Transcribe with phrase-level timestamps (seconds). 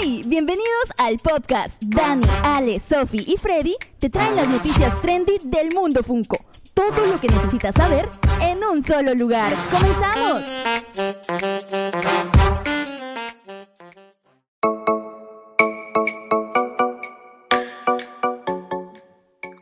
[0.00, 0.22] ¡Hey!
[0.26, 1.82] Bienvenidos al podcast.
[1.82, 6.38] Dani, Ale, Sophie y Freddy te traen las noticias trendy del mundo Funko.
[6.74, 8.08] Todo lo que necesitas saber
[8.40, 9.52] en un solo lugar.
[9.70, 10.42] ¡Comenzamos!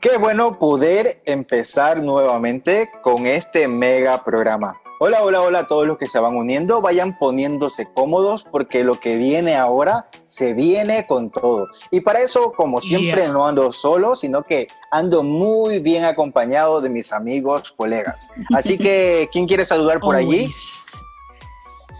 [0.00, 4.80] Qué bueno poder empezar nuevamente con este mega programa.
[4.98, 6.80] Hola, hola, hola a todos los que se van uniendo.
[6.80, 11.68] Vayan poniéndose cómodos porque lo que viene ahora se viene con todo.
[11.90, 13.32] Y para eso, como siempre, Yeah.
[13.32, 18.26] no ando solo, sino que ando muy bien acompañado de mis amigos, colegas.
[18.54, 20.48] Así que, ¿quién quiere saludar por allí?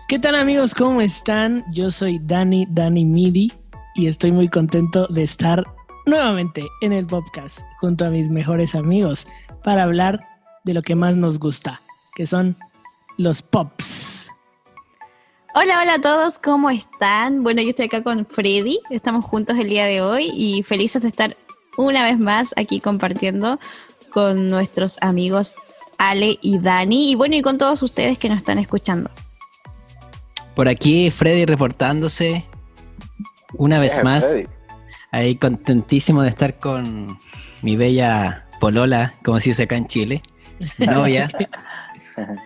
[0.08, 0.74] ¿Qué tal amigos?
[0.74, 1.64] ¿Cómo están?
[1.72, 3.52] Yo soy Dani, Dani Midi,
[3.94, 5.64] y estoy muy contento de estar
[6.06, 9.28] nuevamente en el podcast junto a mis mejores amigos
[9.64, 10.20] para hablar
[10.64, 11.80] de lo que más nos gusta,
[12.14, 12.56] que son
[13.16, 14.30] los pops.
[15.54, 17.42] Hola, hola a todos, ¿cómo están?
[17.42, 21.08] Bueno, yo estoy acá con Freddy, estamos juntos el día de hoy y felices de
[21.08, 21.36] estar
[21.78, 23.58] una vez más aquí compartiendo
[24.10, 25.56] con nuestros amigos
[25.98, 29.10] Ale y Dani y bueno, y con todos ustedes que nos están escuchando.
[30.54, 32.44] Por aquí Freddy reportándose
[33.54, 34.26] una vez más.
[34.26, 34.46] Freddy.
[35.10, 37.18] Ahí contentísimo de estar con
[37.62, 40.22] mi bella Polola, como se dice acá en Chile,
[40.78, 41.30] novia.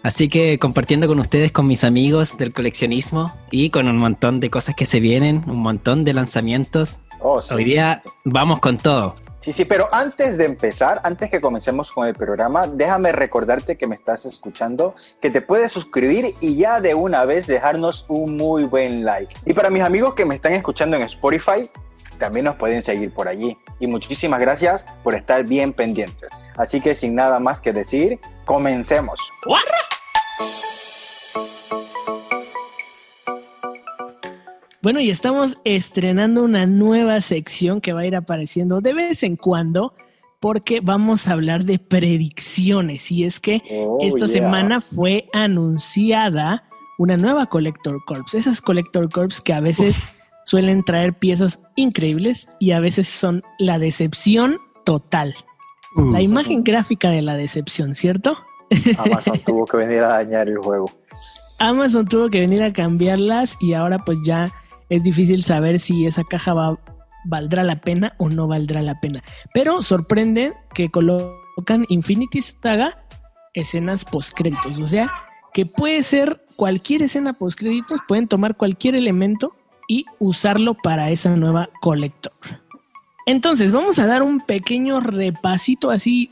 [0.02, 4.50] Así que compartiendo con ustedes, con mis amigos del coleccionismo y con un montón de
[4.50, 6.98] cosas que se vienen, un montón de lanzamientos.
[7.20, 7.54] Oh, sí.
[7.54, 9.16] Hoy día vamos con todo.
[9.40, 13.86] Sí, sí, pero antes de empezar, antes que comencemos con el programa, déjame recordarte que
[13.86, 18.64] me estás escuchando, que te puedes suscribir y ya de una vez dejarnos un muy
[18.64, 19.34] buen like.
[19.46, 21.70] Y para mis amigos que me están escuchando en Spotify,
[22.18, 23.56] también nos pueden seguir por allí.
[23.78, 26.28] Y muchísimas gracias por estar bien pendientes.
[26.58, 29.20] Así que sin nada más que decir, comencemos.
[34.82, 39.36] Bueno, y estamos estrenando una nueva sección que va a ir apareciendo de vez en
[39.36, 39.94] cuando
[40.40, 43.12] porque vamos a hablar de predicciones.
[43.12, 44.42] Y es que Oh, esta yeah.
[44.42, 46.64] semana fue anunciada
[46.98, 48.34] una nueva Collector Corps.
[48.34, 50.02] Esas Collector Corps que a veces
[50.44, 55.36] suelen traer piezas increíbles y a veces son la decepción total.
[55.96, 58.39] Uh, La imagen gráfica de la decepción, ¿cierto?
[58.98, 60.90] Amazon tuvo que venir a dañar el juego.
[61.58, 64.52] Amazon tuvo que venir a cambiarlas y ahora pues ya
[64.89, 66.78] es difícil saber si esa caja va,
[67.24, 69.23] valdrá la pena o no valdrá la pena.
[69.52, 73.05] Pero sorprende que colocan Infinity Saga
[73.52, 75.12] escenas postcréditos, o sea,
[75.52, 79.57] que puede ser cualquier escena postcréditos, pueden tomar cualquier elemento
[79.89, 82.33] y usarlo para esa nueva Collector.
[83.30, 86.30] Entonces, vamos a dar un pequeño repasito así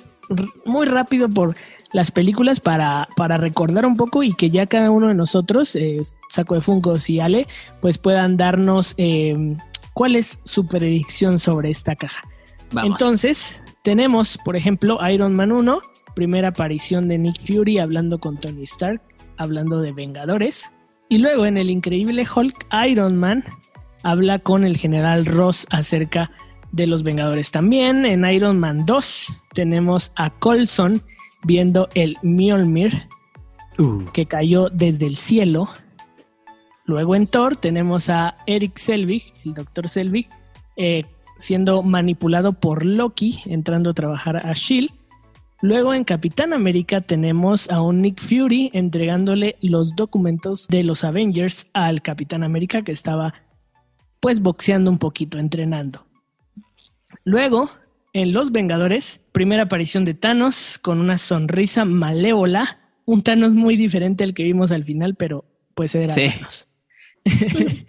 [0.64, 1.54] muy rápido por
[1.92, 6.00] las películas para, para recordar un poco y que ya cada uno de nosotros, eh,
[6.28, 7.46] Saco de Funkos y Ale,
[7.80, 9.56] pues puedan darnos eh,
[9.94, 12.26] cuál es su predicción sobre esta caja.
[12.72, 12.90] vamos.
[12.90, 15.78] Entonces, tenemos, por ejemplo, Iron Man 1,
[16.16, 19.00] primera aparición de Nick Fury hablando con Tony Stark,
[19.36, 20.72] hablando de Vengadores.
[21.08, 23.44] Y luego en el increíble Hulk, Iron Man
[24.02, 27.50] habla con el general Ross acerca de los Vengadores.
[27.50, 31.02] También en Iron Man 2 tenemos a Coulson
[31.44, 33.08] viendo el Mjolnir
[33.78, 35.68] Uh, que cayó desde el cielo.
[36.84, 40.28] Luego en Thor tenemos a Eric Selvig, el doctor Selvig,
[40.76, 41.04] eh,
[41.36, 44.90] siendo manipulado por Loki, entrando a trabajar a Shield.
[45.60, 51.70] Luego en Capitán América tenemos a un Nick Fury entregándole los documentos de los Avengers
[51.72, 53.34] al Capitán América que estaba
[54.18, 56.07] pues boxeando un poquito, entrenando.
[57.24, 57.70] Luego,
[58.12, 64.24] en Los Vengadores, primera aparición de Thanos con una sonrisa malévola, un Thanos muy diferente
[64.24, 66.28] al que vimos al final, pero pues era Sí.
[66.30, 66.68] Thanos.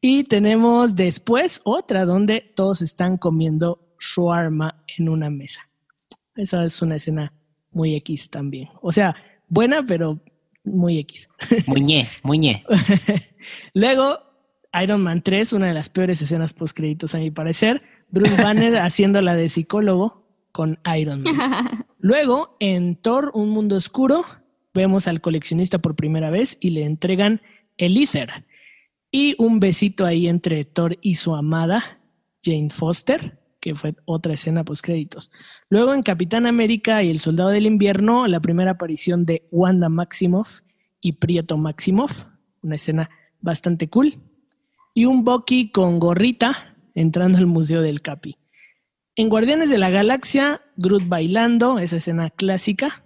[0.00, 5.68] y tenemos después otra donde todos están comiendo shawarma en una mesa.
[6.36, 7.32] Esa es una escena
[7.70, 8.68] muy X también.
[8.80, 9.14] O sea,
[9.48, 10.20] buena, pero
[10.64, 11.28] muy X.
[11.66, 12.64] muñe, muñe.
[13.74, 14.18] Luego,
[14.82, 17.82] Iron Man 3, una de las peores escenas post créditos a mi parecer.
[18.10, 21.86] Bruce Banner haciendo la de psicólogo con Iron Man.
[21.98, 24.24] Luego, en Thor, Un Mundo Oscuro,
[24.74, 27.40] vemos al coleccionista por primera vez y le entregan
[27.76, 28.44] el Ether.
[29.12, 32.00] Y un besito ahí entre Thor y su amada,
[32.42, 35.30] Jane Foster, que fue otra escena post créditos.
[35.68, 40.60] Luego en Capitán América y El Soldado del Invierno, la primera aparición de Wanda Maximoff
[41.00, 42.26] y Prieto Maximoff,
[42.62, 43.10] una escena
[43.40, 44.14] bastante cool.
[44.94, 46.69] Y un Bucky con gorrita
[47.00, 48.36] entrando al Museo del Capi.
[49.16, 53.04] En Guardianes de la Galaxia, Groot bailando, esa escena clásica.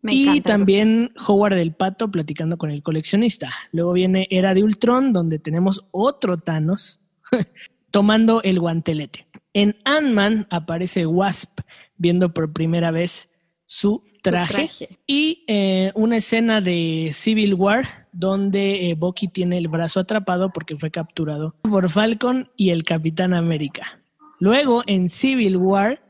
[0.00, 0.52] Me y encanta.
[0.52, 3.50] también Howard del Pato platicando con el coleccionista.
[3.70, 7.00] Luego viene Era de Ultron, donde tenemos otro Thanos,
[7.90, 9.26] tomando el guantelete.
[9.52, 11.60] En Ant-Man aparece Wasp
[11.96, 13.30] viendo por primera vez
[13.66, 14.88] su traje, traje.
[15.06, 20.76] y eh, una escena de Civil War donde eh, Bucky tiene el brazo atrapado porque
[20.76, 24.00] fue capturado por Falcon y el Capitán América.
[24.38, 26.02] Luego en Civil War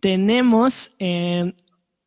[0.00, 1.54] tenemos eh,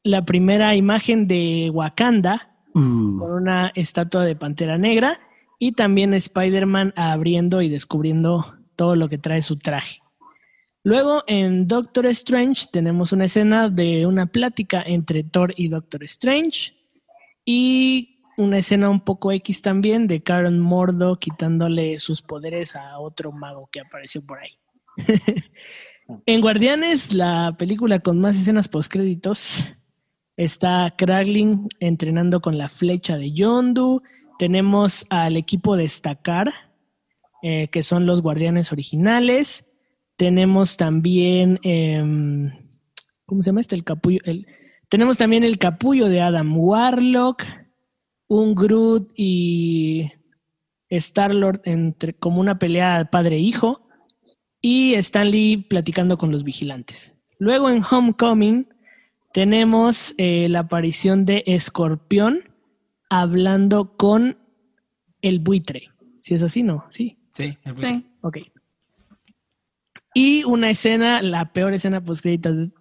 [0.04, 5.18] la primera imagen de Wakanda Uh, con una estatua de Pantera Negra
[5.60, 8.46] y también Spider-Man abriendo y descubriendo
[8.76, 10.02] todo lo que trae su traje.
[10.84, 16.74] Luego en Doctor Strange tenemos una escena de una plática entre Thor y Doctor Strange
[17.46, 23.32] y una escena un poco X también de Karen Mordo quitándole sus poderes a otro
[23.32, 24.58] mago que apareció por ahí.
[26.26, 29.64] en Guardianes, la película con más escenas postcréditos,
[30.38, 34.02] está Kraglin entrenando con la flecha de Yondu.
[34.38, 36.52] Tenemos al equipo Destacar,
[37.42, 39.66] eh, que son los guardianes originales.
[40.18, 42.52] Tenemos también, em,
[43.26, 43.76] ¿cómo se llama este?
[43.76, 44.20] El capullo.
[44.26, 44.46] el-
[44.90, 47.44] tenemos también el capullo de Adam Warlock,
[48.28, 50.12] un Groot y
[50.90, 53.88] Star-Lord entre, como una pelea padre-hijo.
[54.62, 57.14] Y Stanley platicando con los vigilantes.
[57.38, 58.68] Luego en Homecoming
[59.34, 62.40] tenemos eh, la aparición de Escorpión
[63.10, 64.38] hablando con
[65.22, 65.90] el buitre.
[66.22, 66.84] Si es así, ¿no?
[66.90, 67.18] Sí.
[67.32, 68.06] sí, el- Sí.
[68.22, 68.38] Ok.
[70.14, 72.72] Y una escena, la peor escena postcréditos, de-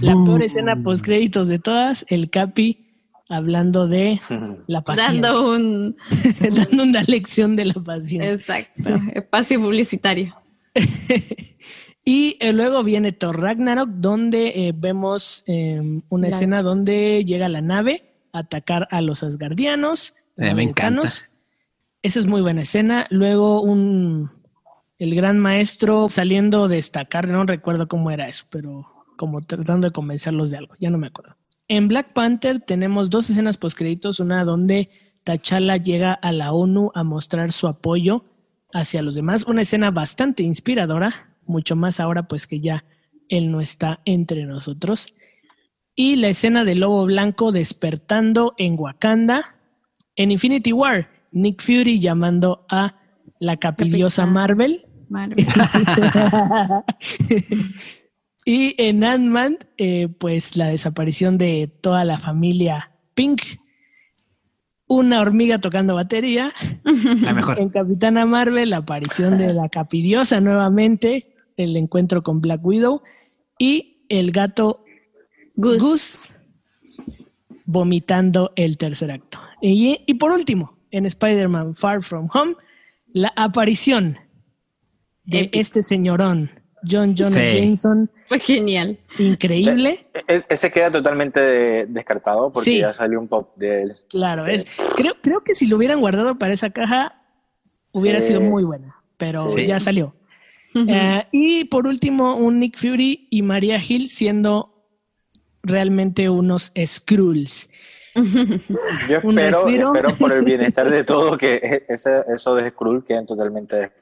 [0.00, 2.85] la peor escena postcréditos de todas, el Capi
[3.28, 4.20] hablando de
[4.66, 5.96] la paciencia, Dando un.
[6.54, 8.32] dando una lección de la paciencia.
[8.32, 8.90] Exacto.
[9.14, 10.34] Espacio publicitario.
[12.08, 17.48] Y eh, luego viene Thor Ragnarok, donde eh, vemos eh, una La- escena donde llega
[17.48, 21.24] la nave a atacar a los asgardianos, Eh, me americanos.
[22.02, 23.08] Esa es muy buena escena.
[23.10, 24.30] Luego un
[25.00, 28.86] el gran maestro saliendo de destacar, no recuerdo cómo era eso, pero
[29.16, 31.34] como tratando de convencerlos de algo, ya no me acuerdo.
[31.68, 34.88] En Black Panther tenemos dos escenas postcréditos, una donde
[35.24, 38.24] T'Challa llega a la ONU a mostrar su apoyo
[38.72, 42.84] hacia los demás, una escena bastante inspiradora, mucho más ahora pues que ya
[43.28, 45.14] él no está entre nosotros.
[45.96, 49.56] Y la escena del lobo blanco despertando en Wakanda.
[50.14, 52.96] En Infinity War, Nick Fury llamando a
[53.40, 54.26] la capidiosa.
[54.26, 54.86] Marvel.
[55.08, 55.46] Marvel.
[58.46, 63.42] y en Ant-Man, eh, pues la desaparición de toda la familia Pink.
[64.86, 66.52] Una hormiga tocando batería.
[66.84, 67.60] La mejor.
[67.60, 71.34] En Capitana Marvel, la aparición de la capidiosa nuevamente.
[71.56, 73.02] El encuentro con Black Widow.
[73.58, 74.84] Y el gato
[75.56, 75.82] Gus.
[75.82, 76.32] Gus
[77.64, 79.40] vomitando el tercer acto.
[79.60, 82.54] Y, y por último, en Spider-Man Far From Home,
[83.12, 84.18] la aparición
[85.24, 86.48] de este señorón,
[86.88, 87.58] John Jonah Sí.
[87.58, 88.98] Jameson, Fue genial.
[89.18, 90.06] increíble.
[90.28, 92.78] E- ese queda totalmente de- descartado porque Sí.
[92.80, 93.92] ya salió un pop de él.
[94.08, 97.22] Claro, es, creo, creo que si lo hubieran guardado para esa caja,
[97.92, 98.28] hubiera Sí.
[98.28, 99.66] sido muy buena, pero Sí.
[99.66, 100.14] ya salió.
[100.74, 104.74] Eh, y por último, un Nick Fury y Maria Hill siendo
[105.62, 107.70] realmente unos Skrulls.
[109.08, 113.92] Yo espero, espero por el bienestar de todos que ese, eso de Skrull queden totalmente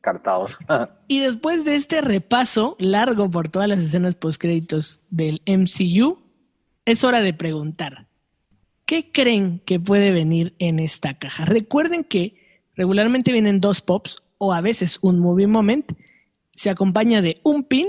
[0.00, 0.58] descartados.
[1.08, 6.18] Y después de este repaso largo por todas las escenas postcréditos del MCU,
[6.84, 8.06] es hora de preguntar,
[8.86, 11.44] ¿qué creen que puede venir en esta caja?
[11.44, 12.36] Recuerden que
[12.76, 15.92] regularmente vienen dos pops o a veces un movie moment,
[16.52, 17.88] se acompaña de un pin,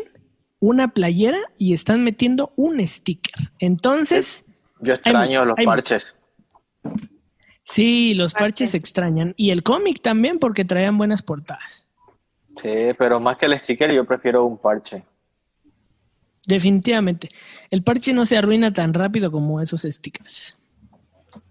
[0.60, 3.51] una playera y están metiendo un sticker.
[3.60, 4.46] Entonces,
[4.82, 6.15] Yo extraño mucho, los parches.
[7.63, 11.88] sí, los parches se extrañan y el cómic también porque traían buenas portadas.
[12.62, 15.03] Sí, pero más que el sticker yo prefiero un parche.
[16.48, 17.30] Definitivamente.
[17.70, 20.58] El parche no se arruina tan rápido como esos stickers.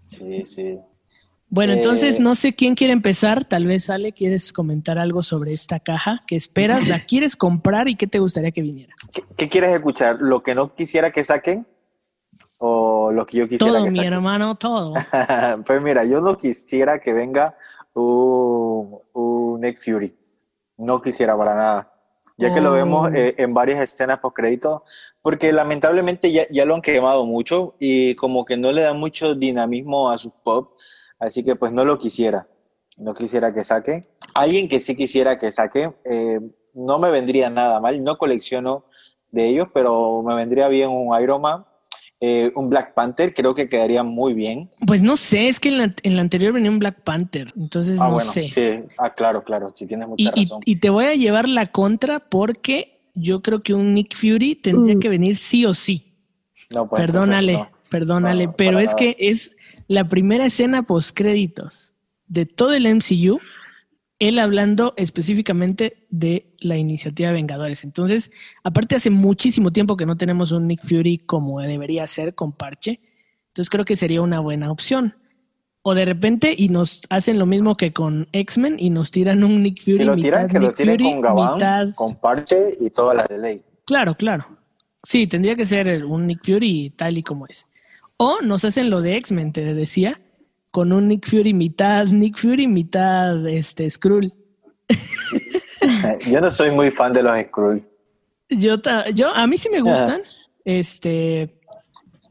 [0.03, 0.77] Sí, sí.
[1.49, 3.45] Bueno, Eh, entonces no sé quién quiere empezar.
[3.45, 6.23] Tal vez Ale, ¿quieres comentar algo sobre esta caja?
[6.27, 6.87] ¿Qué esperas?
[6.87, 8.93] ¿La quieres comprar y qué te gustaría que viniera?
[9.11, 10.17] ¿Qué, qué quieres escuchar?
[10.19, 11.65] ¿Lo que no quisiera que saquen?
[12.57, 14.93] ¿O lo que yo quisiera Todo, que mi hermano, todo.
[15.65, 17.55] pues mira, yo no quisiera que venga
[17.93, 20.15] un, un Nick Fury.
[20.81, 21.93] No quisiera para nada.
[22.37, 22.73] Ya que lo Oh.
[22.73, 24.83] vemos eh, en varias escenas post crédito,
[25.21, 29.35] porque lamentablemente ya, ya lo han quemado mucho y como que no le da mucho
[29.35, 30.73] dinamismo a sus pop,
[31.19, 32.47] así que pues no lo quisiera.
[32.97, 34.07] No quisiera que saque.
[34.33, 36.39] Alguien que sí quisiera que saque, eh,
[36.73, 38.03] no me vendría nada mal.
[38.03, 38.85] No colecciono
[39.29, 41.65] de ellos, pero me vendría bien un Iron Man
[42.23, 44.69] eh, un Black Panther, creo que quedaría muy bien.
[44.85, 47.99] Pues no sé, es que en la, en la anterior venía un Black Panther, entonces
[47.99, 48.47] ah, no bueno, sé.
[48.49, 50.61] sí, ah, claro, claro, sí tienes mucha Y, razón.
[50.63, 54.95] y te voy a llevar la contra porque yo creo que un Nick Fury tendría
[54.95, 54.99] Uh.
[54.99, 56.13] que venir sí o sí.
[56.69, 57.89] no, pues, perdónale, entonces, no.
[57.89, 58.95] perdónale, No, pero es nada.
[58.97, 61.93] que es la primera escena post créditos
[62.27, 63.39] de todo el MCU,
[64.21, 67.83] él hablando específicamente de la iniciativa Vengadores.
[67.83, 68.31] Entonces,
[68.63, 72.99] aparte hace muchísimo tiempo que no tenemos un Nick Fury como debería ser con parche,
[73.47, 75.15] entonces creo que sería una buena opción.
[75.81, 79.63] O de repente y nos hacen lo mismo que con X-Men y nos tiran un
[79.63, 79.97] Nick Fury.
[79.97, 82.89] Si lo tiran, mitad que lo Nick tiren Fury, con Gabán, mitad- con parche y
[82.91, 83.63] todas las de ley.
[83.85, 84.45] Claro, claro.
[85.01, 87.65] Sí, tendría que ser un Nick Fury tal y como es.
[88.17, 90.21] O nos hacen lo de X-Men, te decía,
[90.71, 94.33] con un Nick Fury mitad Nick Fury, mitad este Skrull.
[96.29, 97.87] Yo no soy muy fan de los Skrull.
[98.49, 100.21] Yo, ta- yo, a mí sí me gustan,
[100.65, 101.59] este,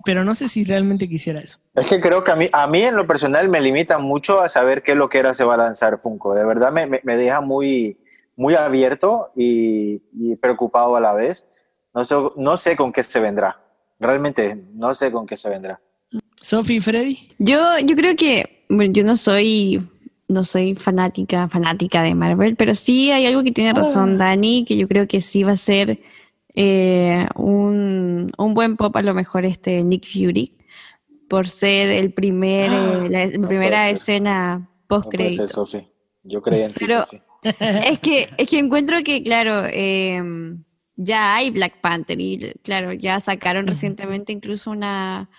[0.04, 1.59] pero no sé si realmente quisiera eso.
[1.75, 4.49] Es que creo que a mí, a mí en lo personal me limita mucho a
[4.49, 6.35] saber qué lo que era se va a lanzar Funko.
[6.35, 7.99] De verdad me, me- me deja muy,
[8.37, 11.47] muy abierto y, y preocupado a la vez.
[11.94, 13.59] No sé, no sé con qué se vendrá.
[13.99, 15.80] Realmente no sé con qué se vendrá.
[16.40, 17.28] Sophie y Freddy.
[17.38, 19.87] Yo, yo creo que, bueno, yo no soy,
[20.28, 24.76] no soy fanática, fanática de Marvel, pero sí hay algo que tiene razón Dani, que
[24.76, 26.00] yo creo que sí va a ser
[26.54, 30.56] eh, un, un buen pop a lo mejor este Nick Fury,
[31.28, 33.94] por ser el primer, eh, la, la No primera puede ser.
[33.94, 35.47] escena No post crédito.
[35.49, 35.87] Sofi.
[36.23, 37.20] Yo creía en ti, Pero- Sofi.
[37.61, 40.23] Es que, es que encuentro que, claro, eh,
[40.97, 45.30] ya hay Black Panther y, claro, ya sacaron recientemente incluso una,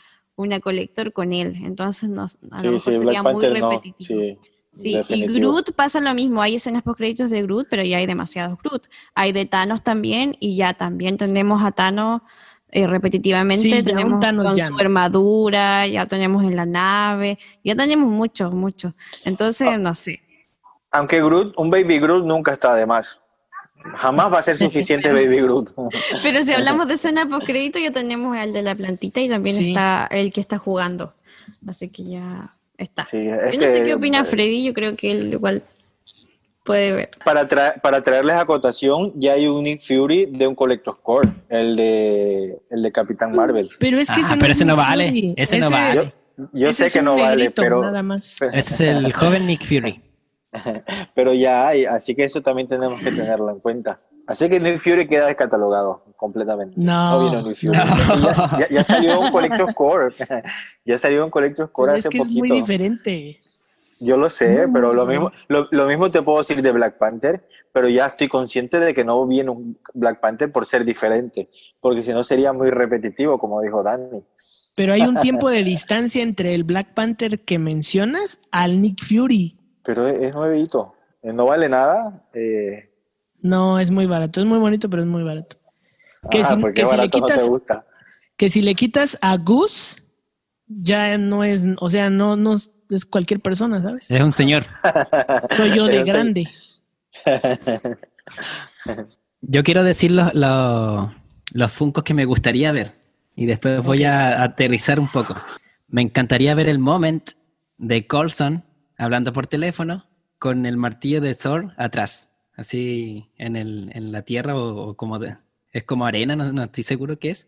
[0.41, 1.55] una colector con él.
[1.63, 2.29] Entonces, no, a lo
[2.59, 3.69] Sí, mejor sí, sería Black muy Panther no.
[3.71, 3.95] repetitivo.
[4.21, 4.37] Sí,
[4.77, 5.25] Sí, y.
[5.39, 6.41] Groot pasa lo mismo.
[6.41, 8.87] Hay escenas post créditos de Groot, pero ya hay demasiados Groot.
[9.15, 12.21] Hay de Thanos también, y ya también tenemos a Thanos
[12.69, 13.63] eh, repetitivamente.
[13.63, 18.53] Sí, tenemos Thanos con ya su armadura, ya tenemos en la nave, ya tenemos muchos,
[18.53, 18.93] muchos.
[19.25, 19.77] Entonces, Ah.
[19.77, 20.21] no sé.
[20.91, 23.20] Aunque Groot, un Baby Groot nunca está de más.
[23.95, 25.71] Jamás va a ser suficiente Baby Groot.
[26.23, 29.55] Pero si hablamos de escena post crédito, ya tenemos el de la plantita y también
[29.57, 29.69] Sí.
[29.69, 31.13] está el que está jugando.
[31.67, 33.05] Así que ya está.
[33.05, 35.63] Sí, es Yo no sé que, qué opina eh, Freddy, yo creo que él igual
[36.63, 37.09] puede ver.
[37.25, 41.75] Para, tra- para traerles acotación, ya hay un Nick Fury de un Collector's Core, el
[41.75, 43.69] de, el de Capitán Marvel.
[43.79, 45.33] Pero es que Ah, ese pero es ese no vale, Fury.
[45.37, 46.13] ese no vale.
[46.37, 48.37] Yo, yo ese sé es que un no vale, pero, Nada más.
[48.53, 50.01] Es el joven Nick Fury.
[51.15, 54.01] pero ya hay, así que eso también tenemos que tenerlo en cuenta.
[54.27, 56.75] Así que Nick Fury queda descatalogado completamente.
[56.77, 57.77] No, vino Nick Fury.
[57.77, 57.83] no.
[58.21, 60.13] Ya, ya- ya salió un Collector's Core.
[60.85, 62.39] ya salió un Collector's Core Pero hace es que es poquito.
[62.45, 63.41] muy diferente.
[63.99, 64.73] Yo lo sé, No.
[64.73, 68.29] pero lo mismo, lo, lo mismo te puedo decir de Black Panther, pero ya estoy
[68.29, 71.49] consciente de que no viene un Black Panther por ser diferente,
[71.81, 74.23] porque si no sería muy repetitivo, como dijo Danny.
[74.75, 79.57] Pero hay un tiempo de distancia entre el Black Panther que mencionas al Nick Fury.
[79.83, 82.23] Pero es, es nuevito, eh, no vale nada.
[82.33, 82.89] Eh,
[83.41, 84.39] No, es muy barato.
[84.39, 85.57] Es muy bonito, pero es muy barato.
[86.29, 87.85] Que ah, si- porque que si le no quitas- te gusta.
[88.37, 89.97] Que si le quitas a Gus,
[90.67, 94.09] ya no es, o sea, no, no es- es cualquier persona, ¿sabes?
[94.11, 94.65] Es un señor.
[95.51, 96.47] Soy yo de grande.
[99.41, 101.09] Yo quiero decir los, los,
[101.53, 102.93] los funcos que me gustaría ver.
[103.35, 105.35] Y después voy a aterrizar un poco.
[105.87, 107.31] Me encantaría ver el moment
[107.77, 108.63] de Colson
[109.01, 110.05] hablando por teléfono
[110.39, 112.29] con el martillo de Thor atrás.
[112.55, 115.37] Así en, el, en la tierra o, o como de-
[115.71, 117.47] es como arena, no, no estoy seguro qué es.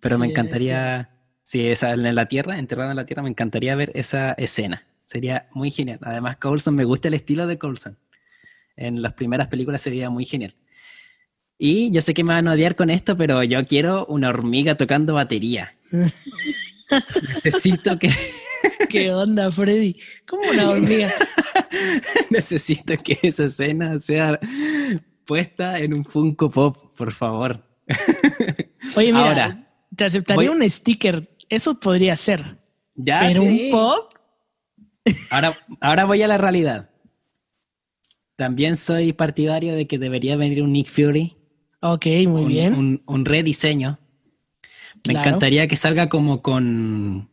[0.00, 1.10] Pero Sí, me encantaría,
[1.42, 4.84] si es en la tierra, enterrado en la tierra, me encantaría ver esa escena.
[5.04, 5.98] Sería muy genial.
[6.02, 7.98] Además, Coulson, me gusta el estilo de Coulson.
[8.76, 10.54] En las primeras películas se veía muy genial.
[11.58, 14.76] Y yo sé que me van a odiar con esto, pero yo quiero una hormiga
[14.76, 15.74] tocando batería.
[17.44, 18.10] Necesito que,
[18.98, 19.96] ¿Qué onda, Freddy?
[20.26, 21.12] Como una hormiga.
[22.30, 24.38] necesito que esa escena sea
[25.24, 27.62] puesta en un Funko Pop, por favor.
[28.96, 31.28] Oye, mira, Ahora, te aceptaría voy- un sticker.
[31.48, 32.58] Eso podría ser.
[32.94, 33.64] Ya, pero sí.
[33.66, 34.12] un pop,
[35.30, 36.90] Ahora, ahora voy a la realidad.
[38.36, 41.36] También soy partidario de que debería venir un Nick Fury,
[41.80, 42.74] ok, muy un, bien.
[42.74, 43.98] un- un rediseño.
[45.06, 45.20] Me Claro.
[45.28, 47.28] encantaría que salga como con...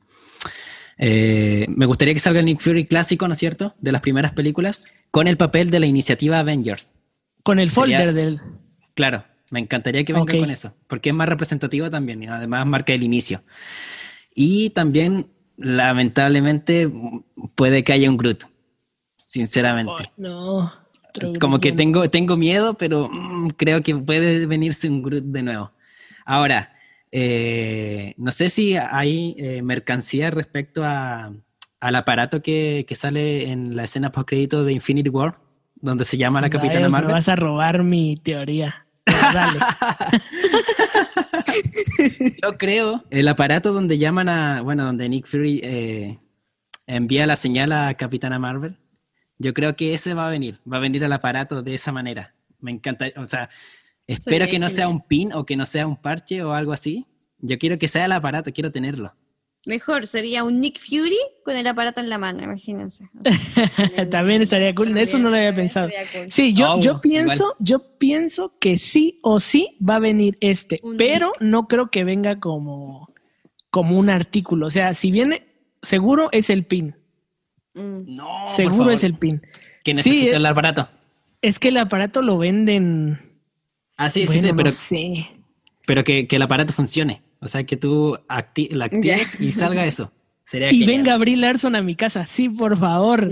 [1.04, 3.74] eh, me gustaría que salga el Nick Fury clásico, ¿no es cierto?
[3.80, 6.94] De las primeras películas, con el papel de la iniciativa Avengers.
[7.44, 8.40] Con el sería- folder del.
[8.94, 10.40] Claro, me encantaría que venga Ok.
[10.40, 13.42] con eso, porque es más representativo también y además marca el inicio.
[14.36, 15.28] Y también,
[15.58, 16.90] lamentablemente,
[17.56, 18.44] puede que haya un Groot,
[19.26, 19.94] sinceramente.
[20.00, 20.72] Ay, no.
[21.42, 25.72] Como que tengo, tengo miedo, pero mm, creo que puede venirse un Groot de nuevo.
[26.26, 26.74] Ahora,
[27.12, 31.34] eh, no sé si hay eh, mercancía respecto a,
[31.80, 35.40] al aparato que, que sale en la escena post crédito de Infinity War,
[35.76, 37.08] donde se llama la Capitana Marvel.
[37.08, 38.88] Me vas a robar mi teoría.
[39.06, 39.60] Dale.
[42.42, 46.20] Yo creo el aparato donde llaman a, bueno, donde Nick Fury eh,
[46.88, 48.78] envía la señal a Capitana Marvel.
[49.38, 52.36] Yo creo que ese va a venir, va a venir al aparato de esa manera.
[52.60, 53.50] Me encanta, o sea,
[54.08, 57.06] espero que no sea un pin o que no sea un parche o algo así.
[57.40, 59.14] Yo quiero que sea el aparato, quiero tenerlo.
[59.66, 63.08] Mejor sería un Nick Fury con el aparato en la mano, imagínense.
[64.10, 64.98] También estaría cool.
[64.98, 65.88] Eso no lo había pensado.
[65.88, 66.32] Cool.
[66.32, 70.80] Sí, yo, Oh, yo pienso, yo pienso que sí o sí va a venir este,
[70.82, 73.14] Un pero no creo que venga como,
[73.70, 74.66] como un artículo.
[74.66, 75.46] O sea, si viene,
[75.84, 76.96] seguro es el pin.
[77.76, 78.16] Mm.
[78.16, 79.42] No, por seguro favor, es el pin.
[79.84, 80.38] que Sí, necesito eh.
[80.38, 80.90] el aparato.
[81.44, 83.31] Es que el aparato lo venden.
[84.04, 85.28] Ah, sí, sí, bueno, sí, no pero, sé.
[85.86, 87.22] pero que, que el aparato funcione.
[87.40, 90.12] O sea, que tú acti la actives y salga eso.
[90.46, 90.88] Sería Y genial.
[90.98, 93.30] venga Brie Larson a mi casa, sí, por favor,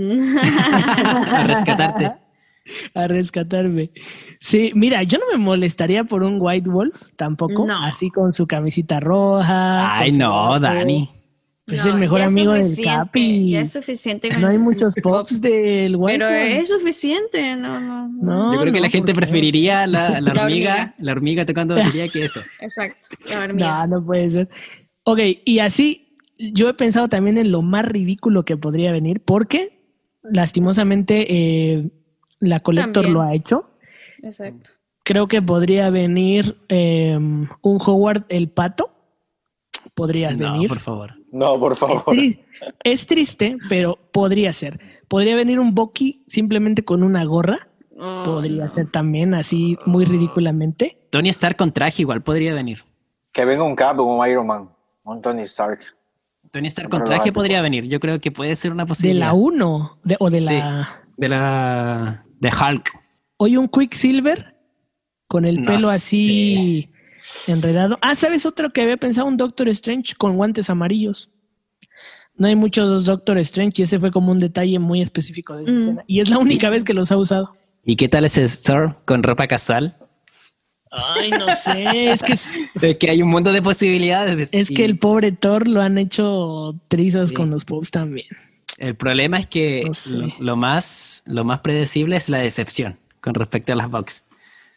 [1.32, 2.12] a rescatarte.
[2.94, 3.90] a rescatarme.
[4.38, 7.84] Sí, mira, yo no me molestaría por un White Wolf tampoco, No.
[7.84, 9.98] así con su camisita roja.
[9.98, 10.58] Ay, no.
[10.58, 11.10] Dani.
[11.70, 13.50] Pues No, el mejor amigo del Capi.
[13.50, 14.28] Ya es suficiente.
[14.28, 18.08] con No hay muchos pop, pops del White Pero es suficiente, no, no.
[18.08, 20.94] No, Yo creo que no, la gente preferiría la, la La hormiga, hormiga.
[20.98, 22.40] la hormiga tocando batería que eso.
[22.60, 23.08] Exacto.
[23.30, 23.86] La hormiga.
[23.86, 24.48] No, no puede ser.
[25.04, 29.78] Ok, y así yo he pensado también en lo más ridículo que podría venir, porque
[30.22, 31.90] lastimosamente eh,
[32.40, 33.14] la Collector También.
[33.14, 33.70] lo ha hecho.
[34.22, 34.70] Exacto.
[35.04, 38.88] Creo que podría venir eh, un Howard el Pato.
[39.94, 40.68] Podría No, venir.
[40.68, 41.14] por favor.
[41.32, 42.02] No, por Es, favor.
[42.06, 42.40] tri-
[42.84, 44.80] es triste, pero podría ser.
[45.08, 47.68] Podría venir un Bucky simplemente con una gorra.
[47.96, 48.68] Oh, podría no.
[48.68, 50.98] ser también así muy ridículamente.
[51.10, 52.82] Tony Stark con traje igual podría venir.
[53.32, 54.70] Que venga un Cap o un Iron Man.
[55.04, 55.80] Un Tony Stark.
[56.50, 57.84] Tony Stark con traje podría venir.
[57.84, 59.26] Yo creo que puede ser una De posibilidad.
[59.28, 61.02] la 1 de- o de la...
[61.16, 62.24] De la...
[62.40, 62.90] De Hulk.
[63.36, 64.56] Hoy un Quicksilver
[65.28, 66.90] con el No pelo así
[67.46, 67.98] enredado.
[68.02, 69.26] Ah, ¿sabes otro que había pensado?
[69.26, 71.30] Un Doctor Strange con guantes amarillos.
[72.36, 75.72] No hay muchos Doctor Strange y ese fue como un detalle muy específico de la
[75.72, 75.76] Mm.
[75.76, 76.02] escena.
[76.06, 77.54] Y es la única vez que los ha usado.
[77.84, 79.96] ¿Y qué tal ese Thor con ropa casual?
[80.90, 84.48] Ay, no sé, es que es, Es que hay un mundo de posibilidades.
[84.52, 87.34] es y que el pobre Thor lo han hecho trizas Sí.
[87.34, 88.26] con los pops también.
[88.78, 90.16] el problema es que No sé.
[90.18, 94.24] lo, lo más, lo más predecible es la decepción con respecto a las box.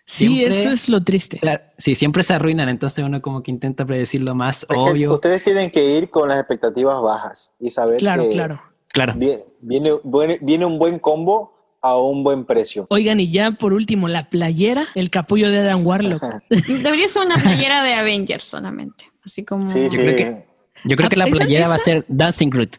[0.06, 1.40] Sí, Siempre- esto es lo triste.
[1.78, 5.14] Sí, siempre se arruinan, entonces uno como que intenta predecir lo más Es que obvio.
[5.14, 8.62] ustedes tienen que ir con las expectativas bajas y saber Claro, que claro.
[8.92, 9.14] Claro.
[9.16, 12.86] Viene, viene, buen- viene un buen combo a un buen precio.
[12.90, 16.22] Oigan, y ya por último, la playera, el capullo de Adam Warlock.
[16.50, 19.06] Debería ser una playera de Avengers solamente.
[19.26, 19.70] Así como.
[19.70, 19.98] Sí, sí.
[19.98, 20.46] creo que-
[20.86, 22.76] Yo creo Ah, que la esa- playera va a ser Dancing Groot.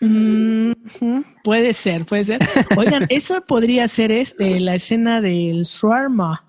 [0.00, 0.72] Mm,
[1.44, 2.40] puede ser, puede ser.
[2.78, 6.46] Oigan, esa podría ser este, la escena del Swarma.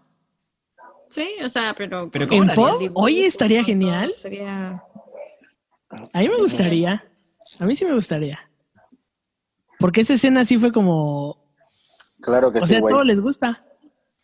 [1.09, 2.09] Sí, o sea, pero.
[2.09, 2.91] Pero con ¿cómo ¿En pop?
[2.95, 4.13] Oye, estaría genial.
[4.17, 4.81] Sería.
[6.13, 7.05] A mí me gustaría.
[7.59, 8.39] A mí sí me gustaría.
[9.77, 11.37] Porque esa escena sí fue como.
[12.21, 13.65] Claro que O sí, sea, a todos les gusta.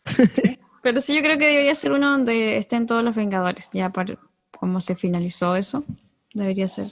[0.82, 3.68] Pero sí, yo creo que debería ser uno donde estén todos los Vengadores.
[3.74, 4.18] Ya para
[4.58, 5.84] cómo se finalizó eso,
[6.32, 6.90] debería ser.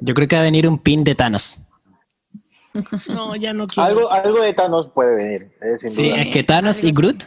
[0.00, 1.62] Yo creo que va a venir un pin de Thanos.
[3.08, 3.86] No, ya no quiero.
[3.88, 6.20] Algo, algo de Thanos puede venir, eh, sin Sí, duda.
[6.22, 7.24] es que Thanos y Groot.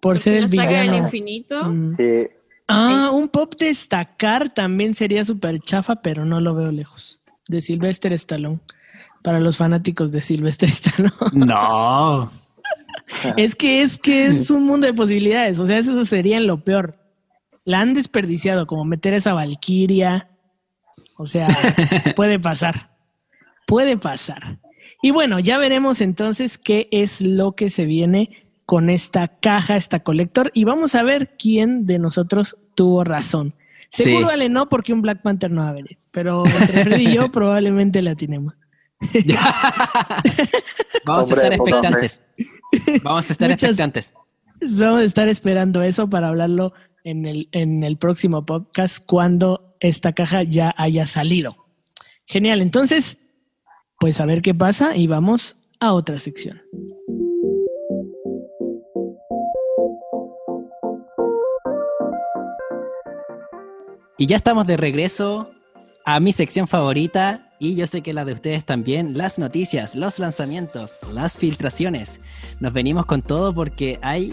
[0.00, 1.04] por ser el la saga del villano.
[1.04, 1.64] infinito.
[1.64, 1.92] Mm.
[1.92, 2.26] Sí.
[2.68, 7.20] Ah, un pop destacar también sería súper chafa, pero no lo veo lejos.
[7.48, 8.60] De Sylvester Stallone.
[9.24, 11.12] Para los fanáticos de Sylvester Stallone.
[11.34, 12.30] No.
[13.36, 15.58] Es que es que es un mundo de posibilidades.
[15.58, 16.96] O sea, eso sería en lo peor.
[17.64, 20.30] La han desperdiciado, como meter esa Valkyria.
[21.22, 21.48] O sea,
[22.16, 22.90] puede pasar.
[23.66, 24.58] Puede pasar.
[25.02, 30.00] Y bueno, ya veremos entonces qué es lo que se viene con esta caja, esta
[30.00, 30.50] colector.
[30.54, 33.54] Y vamos a ver quién de nosotros tuvo razón.
[33.88, 34.04] Sí.
[34.04, 35.98] Seguro Ale no, porque un Black Panther no va a venir.
[36.10, 38.54] Pero entre Freddy y yo probablemente la tenemos.
[41.04, 42.20] Vamos Hombre a estar expectantes.
[43.02, 44.14] Vamos a estar Muchas- expectantes.
[44.78, 46.72] Vamos a estar esperando eso para hablarlo
[47.04, 51.56] en el, en el próximo podcast cuando esta caja ya haya salido.
[52.26, 53.18] Genial, entonces,
[53.98, 56.62] pues a ver qué pasa y vamos a otra sección.
[64.16, 65.50] Y ya estamos de regreso
[66.04, 70.20] a mi sección favorita y yo sé que la de ustedes también, las noticias, los
[70.20, 72.20] lanzamientos, las filtraciones.
[72.60, 74.32] Nos venimos con todo porque hay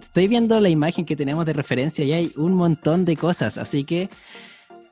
[0.00, 3.84] estoy viendo la imagen que tenemos de referencia y hay un montón de cosas, así
[3.84, 4.08] que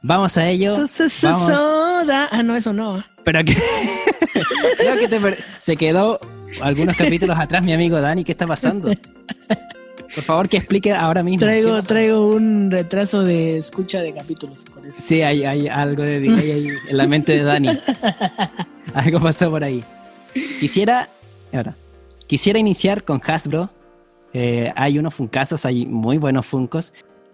[0.02, 0.72] vamos a ello.
[0.72, 1.46] Entonces, Vamos.
[1.46, 2.28] soda.
[2.30, 3.02] Ah, no, eso no.
[3.24, 3.54] Pero que,
[4.78, 6.18] creo que te per- se quedó
[6.60, 8.90] algunos capítulos atrás mi amigo Dani, ¿qué está pasando?
[10.14, 11.38] Por favor, que explique ahora mismo.
[11.38, 15.02] ¿qué Traigo, traigo un retraso de escucha de capítulos, por eso.
[15.06, 17.68] Sí, hay, hay algo de delay ahí en la mente de Dani.
[18.92, 19.82] Algo pasó por ahí.
[20.60, 21.08] Quisiera,
[21.52, 21.74] ahora,
[22.26, 23.70] quisiera iniciar con Hasbro.
[24.34, 26.92] Eh, hay unos funcazos, hay muy buenos funcos.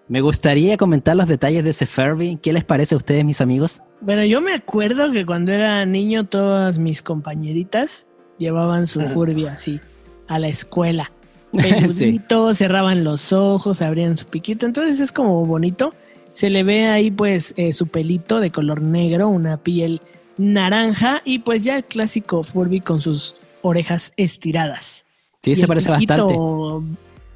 [0.08, 2.38] Me gustaría comentar los detalles de ese Furby.
[2.40, 3.82] ¿Qué les parece a ustedes, mis amigos?
[4.00, 8.06] Bueno, yo me acuerdo que cuando era niño todas mis compañeritas
[8.38, 9.80] llevaban su Furby así
[10.26, 11.12] a la escuela.
[11.52, 15.92] Peludito, cerraban los ojos, abrían su piquito, entonces es como bonito.
[16.32, 20.00] Se le ve ahí pues eh, su pelito de color negro, una piel
[20.36, 25.06] naranja y pues ya el clásico Furby con sus orejas estiradas.
[25.42, 26.82] Sí, Y se el parece piquito-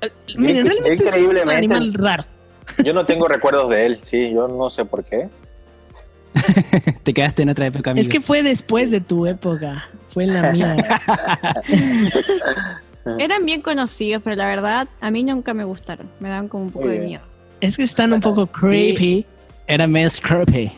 [0.03, 2.25] Eh, Miren, realmente es un animal raro.
[2.85, 5.29] Yo no tengo recuerdos de él, sí, yo no sé por qué.
[7.05, 8.03] Te quedaste en otra época, amigo.
[8.03, 10.77] Es que fue después de tu época, fue en la mía.
[13.19, 16.09] Eran bien conocidos, pero la verdad a mí nunca me gustaron.
[16.21, 17.23] Me daban como un poco de miedo.
[17.61, 19.27] Es que están un poco creepy.
[19.67, 20.73] Era medio Scurpy.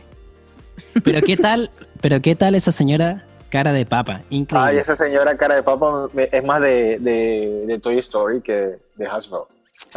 [1.04, 4.22] Pero qué tal, pero qué tal esa señora cara de papa.
[4.30, 4.70] Increíble.
[4.70, 8.76] Ay, esa señora cara de papa me- es más de, de, de Toy Story que
[8.96, 9.48] de Hasbro.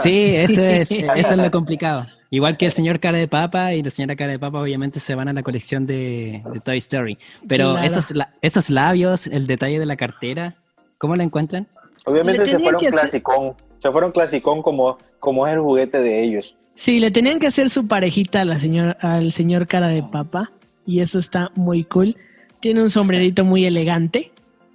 [0.03, 2.05] Sí, eso es, eso es lo complicado.
[2.29, 5.15] Igual que el señor cara de papa y la señora cara de papa obviamente se
[5.15, 7.17] van a la colección de, de Toy Story.
[7.47, 7.87] Pero Claro.
[7.87, 10.55] esos, la- esos labios, el detalle de la cartera,
[10.97, 11.67] ¿cómo la encuentran?
[12.05, 16.55] Obviamente se fueron clasicón, se fueron clasicón como, como es el juguete de ellos.
[16.75, 20.51] Sí, le tenían que hacer su parejita a la señor, al señor cara de papa.
[20.85, 22.15] Y eso está muy cool.
[22.61, 24.31] Tiene un sombrerito muy elegante.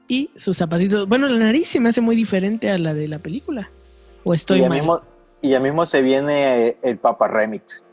[0.08, 1.08] Y sus zapatitos.
[1.08, 3.70] Bueno, la nariz se me hace muy diferente a la de la película.
[4.24, 4.78] O estoy y, ya mal.
[4.78, 5.00] mismo,
[5.42, 7.84] y ya mismo se viene eh, el Papa Remix.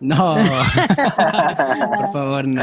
[0.00, 0.36] No,
[1.96, 2.62] por favor, no.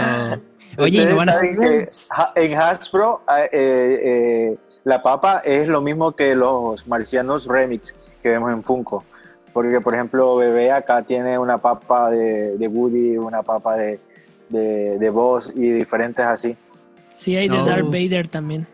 [0.78, 1.88] Oye, ¿y Ustedes no van a saben que
[2.36, 8.52] en Hasbro eh, eh, la papa es lo mismo que los marcianos Remix que vemos
[8.52, 9.04] en Funko.
[9.54, 14.00] Porque, por ejemplo, Bebé acá tiene una papa de, de Woody, una papa de,
[14.50, 16.56] de, de Buzz y diferentes así.
[17.14, 17.58] Sí, hay de.
[17.58, 18.66] Darth Vader también.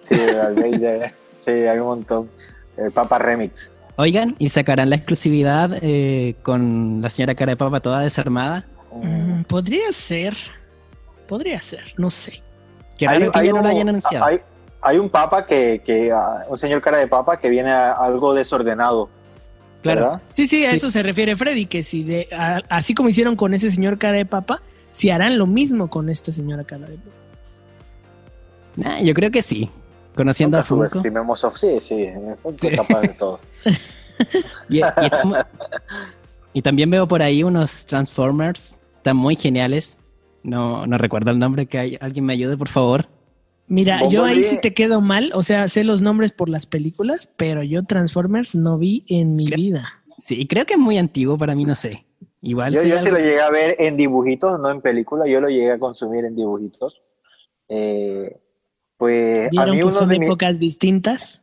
[0.00, 1.14] Sí, de Darth Vader.
[1.38, 2.30] sí, hay un montón.
[2.76, 3.73] El Papa Remix.
[3.96, 8.64] Oigan, ¿y sacarán la exclusividad eh, con la señora cara de papa toda desarmada?
[8.92, 10.34] Mm, podría ser.
[11.28, 12.42] Podría ser, no sé.
[12.98, 14.24] Qué raro que ya no un- la hayan anunciado.
[14.24, 14.40] Hay,
[14.82, 18.34] hay un papa que, que ah, un señor cara de papa que viene a- algo
[18.34, 19.08] desordenado.
[19.82, 20.00] Claro.
[20.00, 20.22] ¿verdad?
[20.28, 20.76] Sí, sí, a Sí.
[20.76, 24.16] eso se refiere Freddy, que si de, a- así como hicieron con ese señor cara
[24.16, 27.10] de papa, si harán lo mismo con esta señora cara de papa.
[28.76, 29.70] Nah, yo creo que sí.
[30.16, 30.88] Conociendo Nunca a Funko.
[30.88, 32.08] subestimemos a Sí, sí,
[32.42, 32.68] Funko Sí.
[32.68, 33.40] es capaz de todo.
[34.68, 35.38] Y, y estamos-
[36.52, 38.78] y también veo por ahí unos Transformers.
[38.96, 39.96] Están muy geniales.
[40.44, 41.66] No, no recuerdo el nombre.
[41.66, 43.08] Que hay, alguien me ayude, por favor.
[43.66, 47.32] Mira, yo ahí sí te quedo mal, o sea, sé los nombres por las películas,
[47.36, 50.04] pero yo Transformers no vi en mi vida.
[50.22, 52.04] Sí, creo que es muy antiguo para mí, no sé.
[52.42, 55.26] Igual Yo, sí yo sí lo llegué a ver en dibujitos, no en película.
[55.26, 57.00] Yo lo llegué a consumir en dibujitos.
[57.70, 58.36] Eh,
[58.98, 61.42] pues a Vieron mí que uno son de, épocas distintas.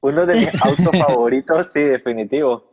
[0.00, 2.72] Uno de mis autos favoritos, sí, definitivo.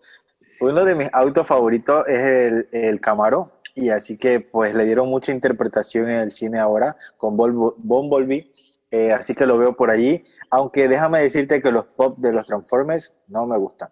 [0.60, 3.60] Uno de mis autos favoritos es el, el Camaro.
[3.76, 8.52] Y así que pues le dieron mucha interpretación en el cine ahora con Volvo- Bumblebee.
[8.92, 10.24] Eh, así que lo veo por allí.
[10.52, 13.90] Aunque déjame decirte que los pop de los Transformers no me gustan.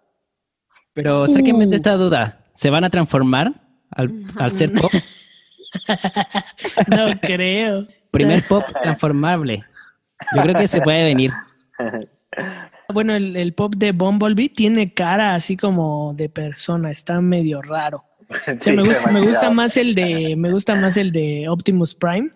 [0.94, 1.70] Pero sáquenme Uh.
[1.70, 2.44] de esta duda.
[2.54, 3.52] ¿Se van a transformar
[3.90, 4.90] al, al ser pop?
[6.88, 7.86] No creo.
[8.10, 9.64] Primer pop transformable.
[10.36, 11.32] Yo creo que se puede venir.
[12.92, 18.04] Bueno, el, el pop de Bumblebee tiene cara así como de persona, está medio raro.
[18.30, 19.54] O sea, Sí, me, gusta, me gusta demasiado.
[19.54, 22.30] más el de, me gusta más el de Optimus Prime.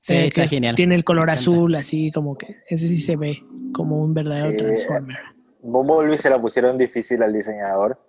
[0.00, 0.74] Sí, eh, que genial.
[0.74, 3.38] Tiene el color azul, así como que ese sí se ve
[3.72, 4.56] como un verdadero Sí.
[4.56, 5.18] Transformer.
[5.62, 8.00] Bumblebee se la pusieron difícil al diseñador.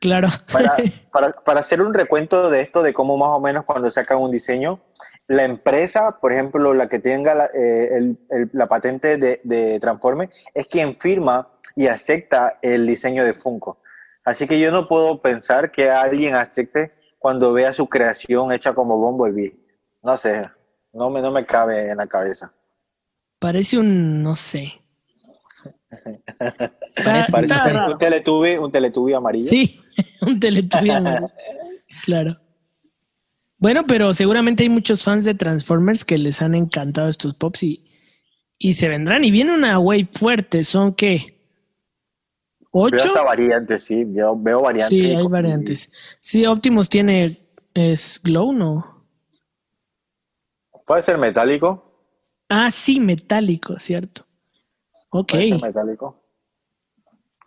[0.00, 0.28] Claro.
[0.52, 0.76] Para,
[1.12, 4.30] para, para hacer un recuento de esto, de cómo más o menos cuando sacan un
[4.30, 4.80] diseño,
[5.26, 9.78] la empresa, por ejemplo, la que tenga la, eh, el- el- la patente de, de
[9.80, 13.80] Transforme, es quien firma y acepta el diseño de Funko.
[14.24, 18.96] Así que yo no puedo pensar que alguien acepte cuando vea su creación hecha como
[18.98, 19.56] Bumblebee.
[20.02, 20.48] No sé,
[20.92, 22.52] no me, no me cabe en la cabeza.
[23.38, 24.80] Parece un, no sé.
[25.90, 26.72] Está,
[27.04, 27.92] Parece- está ser raro.
[27.92, 29.48] un teletubby, un teletubby amarillo.
[29.48, 29.74] Sí,
[30.20, 31.30] un Teletubby amarillo.
[32.04, 32.38] Claro.
[33.56, 37.90] Bueno, pero seguramente hay muchos fans de Transformers que les han encantado estos pops y,
[38.56, 39.24] y se vendrán.
[39.24, 41.36] Y viene una wave fuerte, son que
[42.70, 42.96] ¿Ocho?
[42.96, 44.04] Veo hasta variantes, sí.
[44.12, 44.90] Yo veo variantes.
[44.96, 45.92] Sí, hay variantes.
[46.20, 47.48] Sí, Optimus tiene.
[47.74, 49.04] ¿Es Glow, no?
[50.86, 51.84] Puede ser metálico.
[52.48, 54.24] Ah, sí, metálico, cierto.
[55.10, 55.32] Ok.
[55.62, 56.16] Metálico.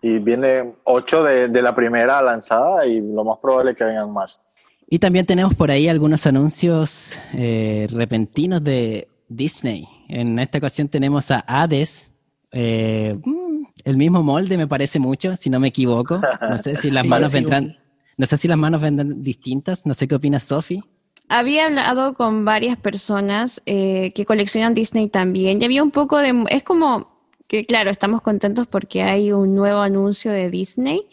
[0.01, 4.11] Y viene 8 de, de la primera lanzada y lo más probable es que vengan
[4.11, 4.39] más.
[4.89, 9.87] Y también tenemos por ahí algunos anuncios eh, repentinos de Disney.
[10.09, 12.09] En esta ocasión tenemos a Hades.
[12.51, 13.51] eh, mm,
[13.85, 16.19] el mismo molde me parece mucho, si no me equivoco.
[16.41, 17.37] No sé si las Sí, manos sí.
[17.37, 17.77] vendrán.
[18.17, 19.85] No sé si las manos vendrán distintas.
[19.85, 20.83] No sé qué opina Sophie.
[21.29, 26.43] Había hablado con varias personas eh, que coleccionan Disney también y había un poco de...
[26.49, 27.10] Es como
[27.51, 31.09] que, claro, estamos contentos porque hay un nuevo anuncio de Disney,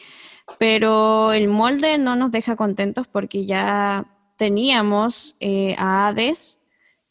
[0.57, 6.61] pero el molde no nos deja contentos porque ya teníamos eh, a Hades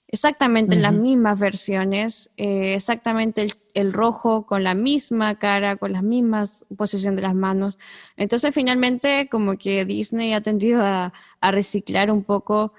[0.08, 5.92] exactamente en las mismas versiones, eh, exactamente el, el rojo con la misma cara, con
[5.92, 7.78] las mismas posición de las manos.
[8.16, 11.12] Entonces, finalmente, como que Disney ha tendido a,
[11.42, 12.72] a reciclar un poco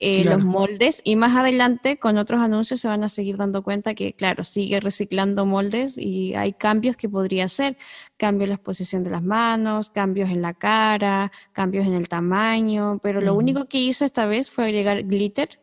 [0.00, 0.38] eh, Claro.
[0.38, 4.12] los moldes y más adelante con otros anuncios se van a seguir dando cuenta que,
[4.12, 7.76] claro, sigue reciclando moldes y hay cambios que podría hacer,
[8.16, 12.98] cambios en la posición de las manos, cambios en la cara, cambios en el tamaño,
[13.02, 15.60] pero lo único que hizo esta vez fue agregar glitter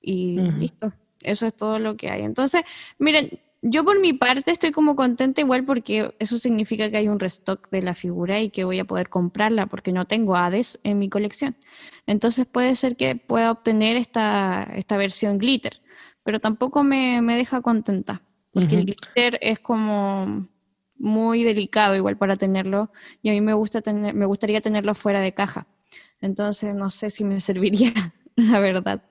[0.00, 0.92] y listo.
[1.22, 2.22] Eso es todo lo que hay.
[2.22, 2.62] Entonces,
[2.98, 7.18] miren, yo por mi parte estoy como contenta igual porque eso significa que hay un
[7.18, 10.98] restock de la figura y que voy a poder comprarla porque no tengo Hades en
[10.98, 11.56] mi colección.
[12.06, 15.80] Entonces puede ser que pueda obtener esta, esta versión glitter,
[16.22, 18.20] pero tampoco me, me deja contenta
[18.52, 20.46] porque el glitter es como
[20.98, 25.20] muy delicado igual para tenerlo y a mí me gusta tener, me gustaría tenerlo fuera
[25.20, 25.66] de caja.
[26.20, 27.94] Entonces no sé si me serviría,
[28.36, 29.02] la verdad.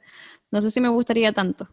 [0.51, 1.69] No sé si me gustaría tanto.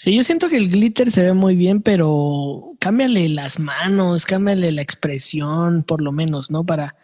[0.00, 4.70] Sí, yo siento que el glitter se ve muy bien, pero cámbiale las manos, cámbiale
[4.70, 6.64] la expresión, por lo menos, ¿no?
[6.64, 6.94] Para,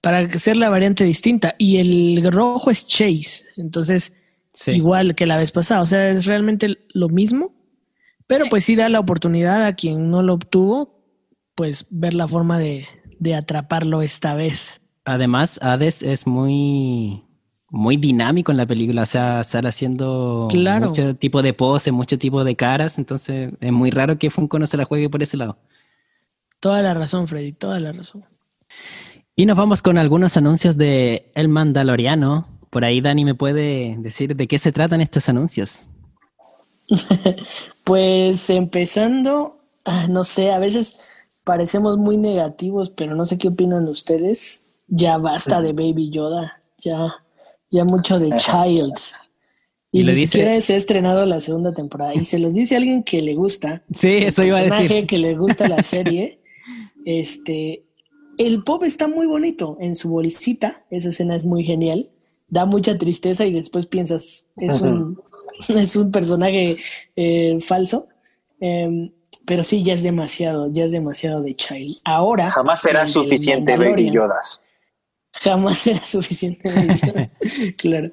[0.00, 1.56] para hacer la variante distinta.
[1.58, 4.14] Y el rojo es Chase, entonces
[4.52, 4.70] Sí.
[4.70, 5.80] igual que la vez pasada.
[5.82, 7.52] O sea, es realmente lo mismo,
[8.28, 11.02] pero pues sí da la oportunidad a quien no lo obtuvo,
[11.56, 12.86] pues ver la forma de,
[13.18, 14.80] de atraparlo esta vez.
[15.04, 17.24] Además, Hades es muy,
[17.74, 20.86] muy dinámico en la película, o sea, sale haciendo Claro.
[20.88, 24.66] mucho tipo de poses, mucho tipo de caras, entonces es muy raro que Funko no
[24.66, 25.58] se la juegue por ese lado.
[26.60, 28.24] Toda la razón, Freddy, toda la razón.
[29.36, 32.46] Y nos vamos con algunos anuncios de El Mandaloriano.
[32.70, 35.88] Por ahí Dani me puede decir de qué se tratan estos anuncios.
[37.84, 41.00] Pues empezando, ah, no sé, a veces
[41.44, 44.62] parecemos muy negativos, pero no sé qué opinan ustedes.
[44.88, 47.14] Ya basta de Baby Yoda, ya,
[47.74, 48.92] ya mucho de Child.
[49.92, 52.14] Y, Y ni dice- siquiera se ha estrenado la segunda temporada.
[52.14, 55.06] Y se los dice alguien que le gusta, Sí, eso el iba a personaje decir.
[55.06, 56.40] que le gusta la serie.
[57.04, 57.84] este,
[58.38, 60.84] el pop está muy bonito en su bolsita.
[60.90, 62.10] Esa escena es muy genial.
[62.48, 65.20] Da mucha tristeza y después piensas, es un,
[65.68, 66.76] es un personaje
[67.16, 68.08] eh, falso.
[68.60, 69.12] Em,
[69.46, 71.98] pero sí, ya es demasiado, ya es demasiado de Child.
[72.04, 72.50] Ahora.
[72.50, 74.10] Jamás será suficiente Baby.
[74.10, 74.64] Yodas.
[75.42, 76.70] Jamás será suficiente.
[77.76, 78.10] Claro.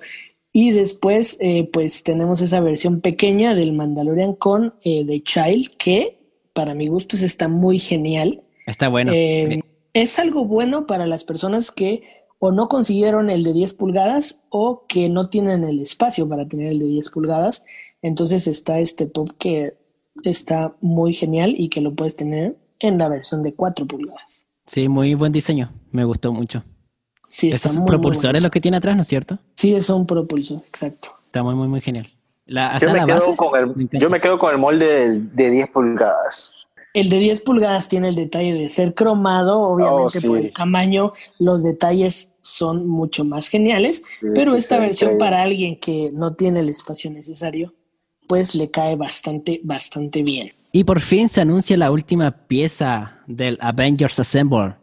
[0.54, 6.18] Y después, eh, pues tenemos esa versión pequeña del Mandalorian con eh, The Child, que
[6.54, 8.42] para mi gusto es- está muy genial.
[8.68, 9.12] Está bueno.
[9.16, 9.60] Eh, sí.
[9.94, 12.04] Es algo bueno para las personas que
[12.40, 16.68] o no consiguieron el de 10 pulgadas o que no tienen el espacio para tener
[16.72, 17.64] el de 10 pulgadas.
[18.02, 19.76] Entonces está este pop que
[20.24, 24.48] está muy genial y que lo puedes tener en la versión de 4 pulgadas.
[24.66, 25.72] Sí, muy buen diseño.
[25.92, 26.64] Me gustó mucho.
[27.34, 29.40] Sí, Estos son muy, muy propulsores los que tiene atrás, ¿no es cierto?
[29.56, 31.14] Sí, es un propulsor, exacto.
[31.28, 32.10] Está muy, muy, muy genial.
[32.46, 33.98] La, Yo me, la quedo base, con me el, encanta.
[34.00, 36.68] yo me quedo con el molde del- de 10 pulgadas.
[36.94, 40.28] El de 10 pulgadas tiene el detalle de ser cromado, obviamente Oh, sí.
[40.28, 45.18] por el tamaño, los detalles son mucho más geniales, Sí, pero sí, esta sí, versión
[45.18, 47.74] para alguien que no tiene el espacio necesario,
[48.28, 50.52] pues le cae bastante, bastante bien.
[50.74, 54.74] Y por fin se anuncia la última pieza del Avengers Assemble.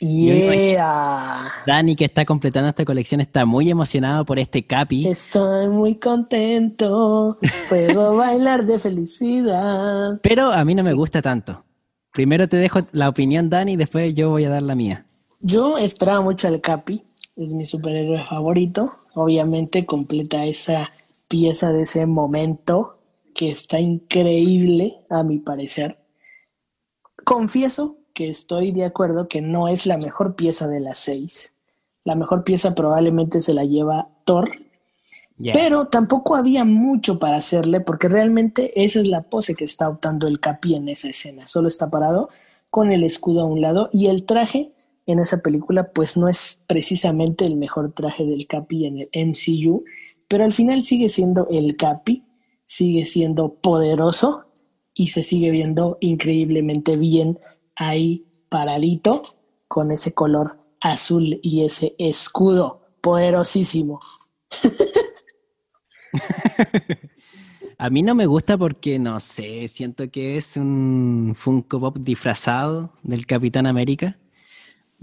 [0.00, 1.36] Yeah.
[1.66, 5.08] Dani, que está completando esta colección, está muy emocionado por este capi.
[5.08, 10.20] Estoy muy contento, puedo bailar de felicidad.
[10.22, 11.64] Pero a mí no me gusta tanto.
[12.12, 15.06] Primero te dejo la opinión, Dani, y después yo voy a dar la mía.
[15.40, 17.04] Yo esperaba mucho al Capi,
[17.36, 19.00] es mi superhéroe favorito.
[19.14, 20.92] Obviamente completa esa
[21.28, 22.98] pieza de ese momento
[23.34, 25.98] que está increíble, a mi parecer.
[27.24, 31.54] Confieso que estoy de acuerdo que no es la mejor pieza de las seis.
[32.02, 34.50] La mejor pieza probablemente se la lleva Thor,
[35.52, 40.26] pero tampoco había mucho para hacerle porque realmente esa es la pose que está optando
[40.26, 41.46] el Capi en esa escena.
[41.46, 42.28] Solo está parado
[42.70, 44.72] con el escudo a un lado y el traje
[45.06, 49.84] en esa película, pues no es precisamente el mejor traje del Capi en el MCU,
[50.26, 52.24] pero al final sigue siendo el Capi,
[52.66, 54.46] sigue siendo poderoso
[54.92, 57.38] y se sigue viendo increíblemente bien
[57.78, 59.22] ahí paradito
[59.68, 64.00] con ese color azul y ese escudo poderosísimo.
[67.80, 72.92] A mí no me gusta porque, no sé, siento que es un Funko Pop disfrazado
[73.04, 74.18] del Capitán América.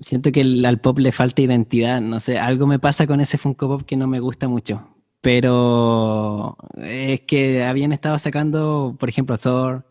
[0.02, 3.70] Siento que al pop le falta identidad, no sé, algo me pasa con ese Funko
[3.70, 4.90] Pop que no me gusta mucho.
[5.22, 9.86] Pero es que habían estado sacando, por ejemplo, Thor,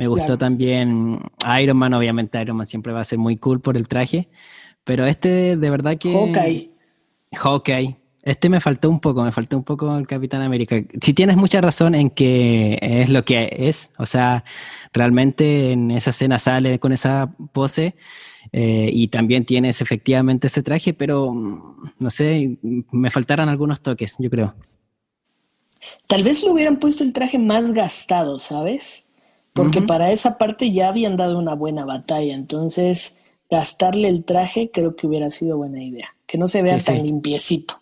[0.00, 1.20] me gustó también
[1.60, 4.30] Iron Man, obviamente Iron Man siempre va a ser muy cool por el traje,
[4.82, 6.10] pero este de verdad que...
[6.10, 6.70] Hawkeye.
[7.32, 7.96] Hawkeye.
[8.22, 10.82] Este me faltó un poco, me faltó un poco el Capitán América.
[11.02, 14.42] Si tienes mucha razón en que es lo que es, o sea,
[14.94, 17.94] realmente en esa escena sale con esa pose
[18.52, 22.56] eh, y también tienes efectivamente ese traje, pero mm, no sé,
[22.90, 24.54] me faltaron algunos toques, yo creo.
[26.06, 29.04] Tal vez le hubieran puesto el traje más gastado, ¿sabes?
[29.52, 33.18] Porque para esa parte ya habían dado una buena batalla, entonces
[33.50, 37.80] gastarle el traje creo que hubiera sido buena idea, que no se vea tan limpiecito.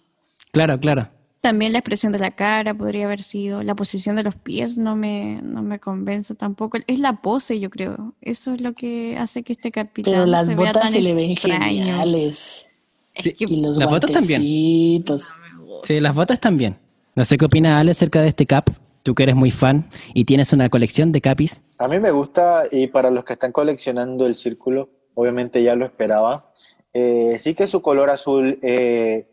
[0.51, 1.09] Claro, claro.
[1.41, 4.97] También la expresión de la cara podría haber sido, la posición de los pies no
[4.97, 6.79] me, no me convence tampoco.
[6.87, 8.15] Es la pose, yo creo.
[8.21, 11.01] Eso es lo que hace que este capitán Pero las se botas vea tan se
[11.01, 11.61] le ven extraño.
[11.61, 12.69] geniales.
[13.15, 14.43] Sí, Y los las botas también.
[14.43, 16.77] Sí, las botas también.
[17.15, 18.71] No sé qué opina Ale acerca de este cap.
[19.09, 21.63] Tú que eres muy fan y tienes una colección de capis.
[21.79, 25.87] A mí me gusta y para los que están coleccionando el círculo, obviamente ya lo
[25.87, 26.53] esperaba.
[26.93, 29.27] Eh, sí que su color azul eh,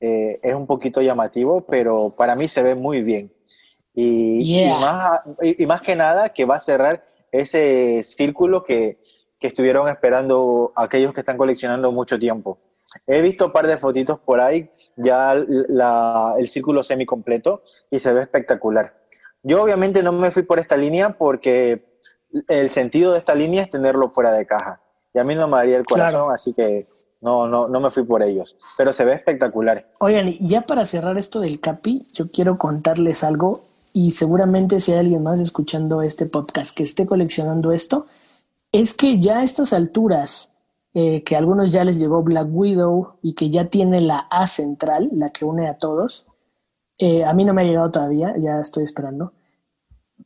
[0.00, 3.32] eh, es un poquito llamativo, pero para mí se ve muy bien.
[3.94, 4.78] Y, y Yeah.
[4.80, 8.98] más, y, y más que nada que va a cerrar ese círculo que,
[9.40, 12.58] que estuvieron esperando aquellos que están coleccionando mucho tiempo.
[13.06, 15.34] He visto un par de fotitos por ahí, ya
[15.68, 19.00] la- el círculo semi completo y se ve espectacular.
[19.42, 21.84] Yo obviamente no me fui por esta línea porque
[22.48, 24.80] el sentido de esta línea es tenerlo fuera de caja.
[25.14, 26.30] Y a mí no me daría el corazón, Claro.
[26.30, 26.88] así que
[27.20, 28.56] no, no, no me fui por ellos.
[28.76, 29.86] Pero se ve espectacular.
[30.00, 34.92] Oigan, y ya para cerrar esto del Capi, yo quiero contarles algo y seguramente si
[34.92, 38.06] hay alguien más escuchando este podcast que esté coleccionando esto,
[38.72, 40.54] es que ya a estas alturas,
[40.94, 44.46] eh, que a algunos ya les llegó Black Widow y que ya tiene la A
[44.46, 46.26] central, la que une a todos,
[47.04, 49.32] eh, a mí no me ha llegado todavía, ya estoy esperando,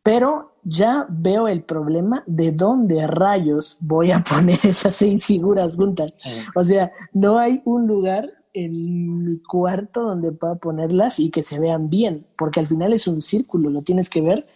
[0.02, 6.12] pero ya veo el problema de dónde rayos voy a poner esas seis figuras juntas.
[6.54, 11.58] O sea, no hay un lugar en mi cuarto donde pueda ponerlas y que se
[11.58, 14.46] vean bien, porque al final es un círculo, lo tienes que ver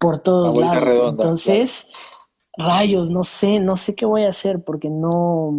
[0.00, 0.84] por todos lados.
[0.84, 1.92] redonda, Entonces,
[2.58, 5.52] rayos, no sé, no sé qué voy a hacer porque no.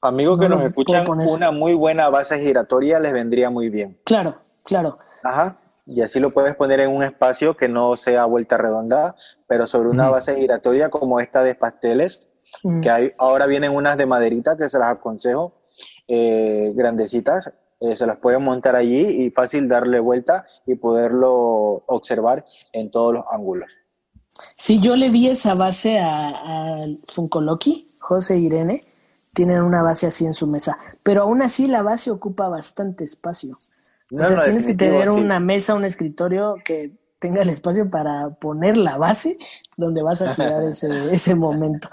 [0.00, 3.96] Amigos que No nos escuchan, una muy buena base giratoria les vendría muy bien.
[4.04, 4.98] Claro, claro.
[5.22, 5.58] Ajá.
[5.86, 9.14] Y así lo puedes poner en un espacio que no sea vuelta redonda,
[9.46, 12.28] pero sobre una base giratoria como esta de pasteles,
[12.62, 12.80] Mm.
[12.82, 15.54] que hay, ahora vienen unas de maderita que se las aconsejo,
[16.08, 22.44] eh, grandecitas, eh, se las pueden montar allí y fácil darle vuelta y poderlo observar
[22.72, 23.72] en todos los ángulos.
[24.56, 28.84] Sí, yo le vi esa base a, a Funko Loki, José Irene,
[29.32, 33.58] tienen una base así en su mesa, pero aún así la base ocupa bastante espacio.
[34.14, 35.14] No, o sea, no, tienes que tener sí.
[35.16, 39.38] una mesa, un escritorio que tenga el espacio para poner la base
[39.76, 41.88] donde vas a cuidar ese, ese momento.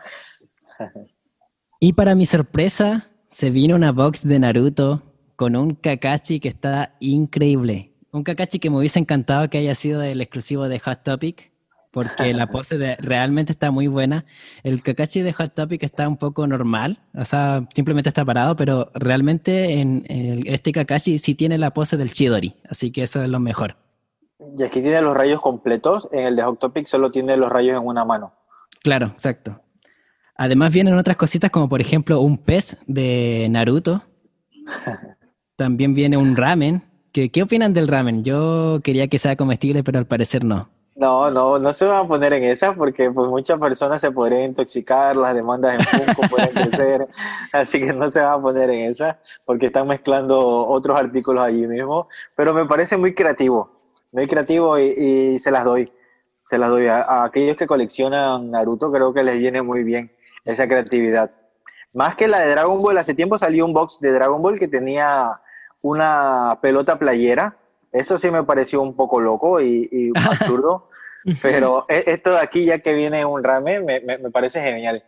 [1.79, 5.03] Y para mi sorpresa, se vino una box de Naruto
[5.36, 7.93] con un Kakashi que está increíble.
[8.12, 11.50] Un Kakashi que me hubiese encantado que haya sido el exclusivo de Hot Topic,
[11.91, 14.25] porque la pose de- realmente está muy buena.
[14.63, 18.91] El Kakashi de Hot Topic está un poco normal, o sea, simplemente está parado, pero
[18.95, 23.30] realmente en el- este Kakashi sí tiene la pose del Chidori, así que eso es
[23.30, 23.75] lo mejor.
[24.58, 27.80] Y aquí tiene los rayos completos, en el de Hot Topic solo tiene los rayos
[27.80, 28.34] en una mano.
[28.82, 29.62] Claro, exacto.
[30.36, 34.01] Además vienen otras cositas como por ejemplo un pez de Naruto.
[35.56, 36.84] También viene un ramen.
[37.12, 38.23] ¿Qué, ¿Qué opinan del ramen?
[38.23, 40.70] Yo quería que sea comestible, pero al parecer no.
[41.02, 44.43] No, no, no se van a poner en esas porque pues muchas personas se podrían
[44.43, 47.08] intoxicar, las demandas en Funko pueden crecer,
[47.54, 51.66] así que no se van a poner en esas porque están mezclando otros artículos allí
[51.66, 53.80] mismo, pero me parece muy creativo,
[54.12, 55.91] muy creativo y, se las doy,
[56.43, 60.12] se las doy a aquellos que coleccionan Naruto, creo que les viene muy bien
[60.45, 61.32] esa creatividad.
[61.93, 64.68] Más que la de Dragon Ball, hace tiempo salió un box de Dragon Ball que
[64.68, 65.41] tenía
[65.82, 67.58] una pelota playera.
[67.91, 70.89] Eso sí me pareció un poco loco y, y absurdo.
[71.41, 75.03] Pero e- esto de aquí, ya que viene un ramen, me, me- me parece genial.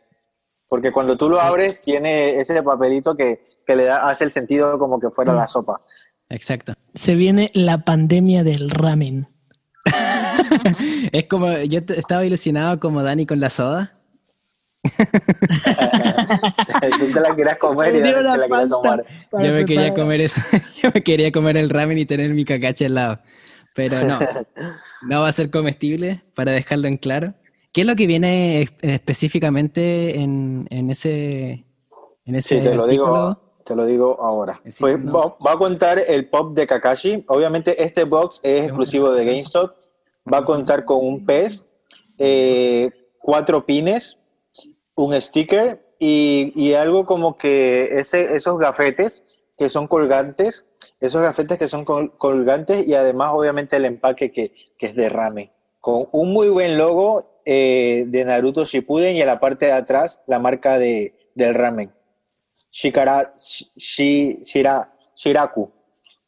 [0.68, 4.78] porque cuando tú lo abres tiene ese papelito que, que le da, hace el sentido
[4.80, 5.38] como que fuera Mm.
[5.38, 5.82] la sopa.
[6.30, 6.74] Exacto.
[6.96, 9.28] Se viene la pandemia del ramen.
[11.12, 14.00] Es como, yo estaba ilusionado como Dani con la soda.
[17.00, 19.06] tú te la querías comer y se la la tomar.
[19.32, 20.42] Yo me quería comer eso.
[20.82, 23.20] Yo me quería comer el ramen y tener mi cacache al lado.
[23.76, 24.20] Pero no,
[25.08, 27.34] no va a ser comestible, para dejarlo en claro.
[27.72, 31.66] ¿Qué es lo que viene es- específicamente en, en ese,
[32.26, 34.62] en ese Sí, te lo digo, te lo digo ahora.
[34.66, 35.14] Sí, Pues no.
[35.14, 37.24] va, va a contar el pop de Kakashi.
[37.28, 39.72] Obviamente este box es exclusivo de GameStop.
[40.32, 41.66] Va a contar con un pez,
[42.20, 44.20] eh, cuatro pines,
[44.96, 49.24] un sticker y, y algo como que ese, esos gafetes
[49.58, 50.68] que son colgantes,
[51.00, 55.10] esos gafetes que son col- colgantes y además obviamente el empaque que, que es de
[55.10, 55.50] ramen.
[55.80, 60.22] Con un muy buen logo eh, de Naruto Shippuden y en la parte de atrás
[60.28, 61.92] la marca de, del ramen.
[62.72, 65.72] Shikara, shi, shi- shira, Shiraku.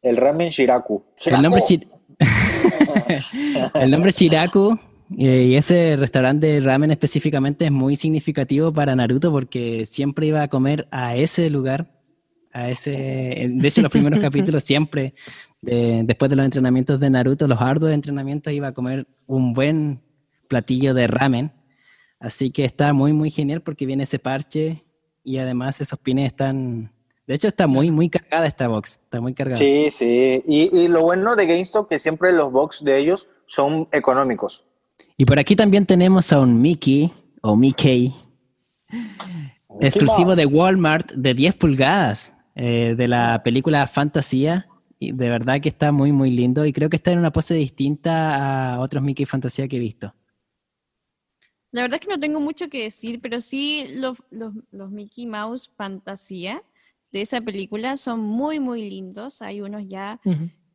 [0.01, 1.03] El ramen Shiraku.
[1.25, 1.97] El nombre, es Shiraku.
[2.19, 4.77] Shir- el nombre es Shiraku
[5.09, 10.47] y ese restaurante de ramen específicamente es muy significativo para Naruto porque siempre iba a
[10.47, 11.91] comer a ese lugar,
[12.51, 12.91] a ese,
[13.51, 15.13] de hecho los primeros capítulos siempre,
[15.61, 20.01] de- después de los entrenamientos de Naruto, los arduos entrenamientos iba a comer un buen
[20.47, 21.51] platillo de ramen,
[22.19, 24.83] así que está muy muy genial porque viene ese parche
[25.23, 26.91] y además esos pines están,
[27.27, 29.57] de hecho está muy muy cargada esta box, está muy cargada.
[29.57, 30.41] Sí, sí.
[30.47, 34.65] Y, y lo bueno de GameStop que siempre los box de ellos son económicos.
[35.17, 37.11] Y por aquí también tenemos a un Mickey
[37.41, 38.13] o Mickey
[39.79, 44.67] exclusivo de Walmart de 10 pulgadas eh, de la película Fantasía.
[44.99, 46.65] Y de verdad que está muy, muy lindo.
[46.65, 50.13] Y creo que está en una pose distinta a otros Mickey Fantasía que he visto.
[51.71, 55.25] La verdad es que no tengo mucho que decir, pero sí los, los, los Mickey
[55.25, 56.63] Mouse Fantasía
[57.11, 59.41] de esa película son muy, muy lindos.
[59.41, 60.19] Hay unos ya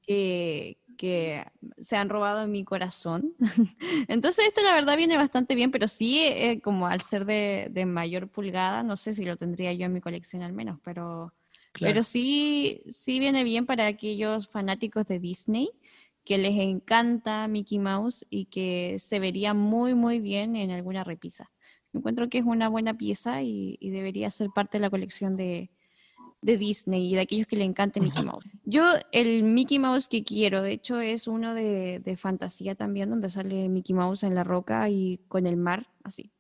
[0.03, 1.47] que, que
[1.79, 3.33] se han robado mi corazón.
[4.07, 7.87] Entonces este la verdad viene bastante bien, pero sí eh, como al ser de, de
[7.87, 11.33] mayor pulgada, no sé si lo tendría yo en mi colección al menos, pero,
[11.73, 11.95] Claro.
[11.95, 15.71] pero sí, sí viene bien para aquellos fanáticos de Disney
[16.23, 21.51] que les encanta Mickey Mouse y que se vería muy, muy bien en alguna repisa.
[21.95, 25.71] Encuentro que es una buena pieza y, y debería ser parte de la colección de,
[26.43, 28.45] de Disney y de aquellos que le encante Mickey Mouse.
[28.65, 33.29] Yo, el Mickey Mouse que quiero, de hecho, es uno de, de fantasía también, donde
[33.29, 36.31] sale Mickey Mouse en la roca y con el mar, así.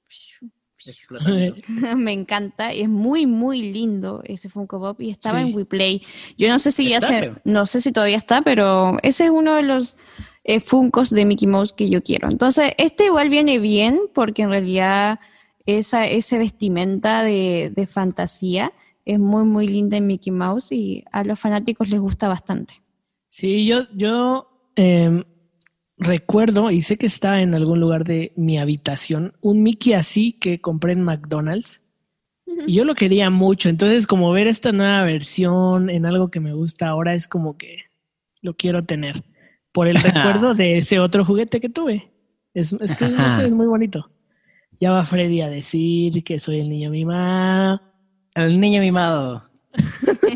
[1.97, 5.49] Me encanta, es muy, muy lindo ese Funko Pop y estaba Sí.
[5.51, 6.03] en WePlay.
[6.39, 9.31] Yo no sé si ya se, pero- no sé si todavía está, pero ese es
[9.31, 9.99] uno de los
[10.45, 12.31] eh, Funkos de Mickey Mouse que yo quiero.
[12.31, 15.21] Entonces, este igual viene bien porque en realidad
[15.67, 18.73] esa, ese vestimenta de, de fantasía
[19.05, 22.75] es muy, muy linda en Mickey Mouse y a los fanáticos les gusta bastante.
[23.29, 25.25] Sí, yo, yo em,
[25.97, 30.61] recuerdo y sé que está en algún lugar de mi habitación un Mickey así que
[30.61, 31.85] compré en McDonald's
[32.67, 33.69] y yo lo quería mucho.
[33.69, 37.79] Entonces, como ver esta nueva versión en algo que me gusta ahora es como que
[38.43, 39.25] lo quiero tener
[39.73, 42.11] por el recuerdo de ese otro juguete que tuve.
[42.55, 44.11] Es, es que no sé, es muy bonito.
[44.81, 47.83] Ya va Freddy a decir que soy el niño mimado.
[48.45, 49.49] El niño mimado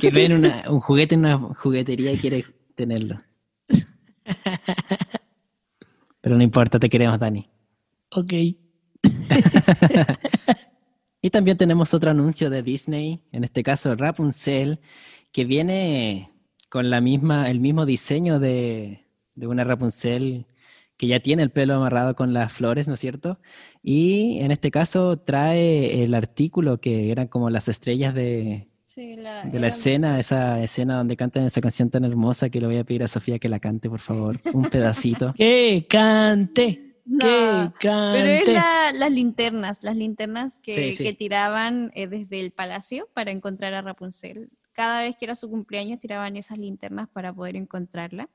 [0.00, 2.44] que ve en una- un juguete en una juguetería y quiere
[2.74, 3.20] tenerlo.
[6.20, 7.48] Pero no importa, te queremos, Dani.
[8.10, 8.32] Ok.
[11.20, 14.78] Y también tenemos otro anuncio de Disney, en este caso Rapunzel,
[15.32, 16.30] que viene
[16.68, 20.44] con la misma, el mismo diseño de, de una Rapunzel
[20.96, 23.38] que ya tiene el pelo amarrado con las flores, ¿no es cierto?
[23.82, 29.42] Y en este caso trae el artículo que eran como las estrellas de, Sí, la,
[29.44, 32.84] de la escena, esa escena donde cantan esa canción tan hermosa que le voy a
[32.84, 35.32] pedir a Sofía que la cante, por favor, un pedacito.
[35.36, 36.80] Que cante.
[37.06, 37.18] No,
[37.80, 38.18] que cante.
[38.20, 41.02] Pero es la- las linternas, las linternas que, Sí, sí.
[41.04, 44.48] que tiraban eh, desde el palacio para encontrar a Rapunzel.
[44.72, 48.28] Cada vez que era su cumpleaños tiraban esas linternas para poder encontrarla.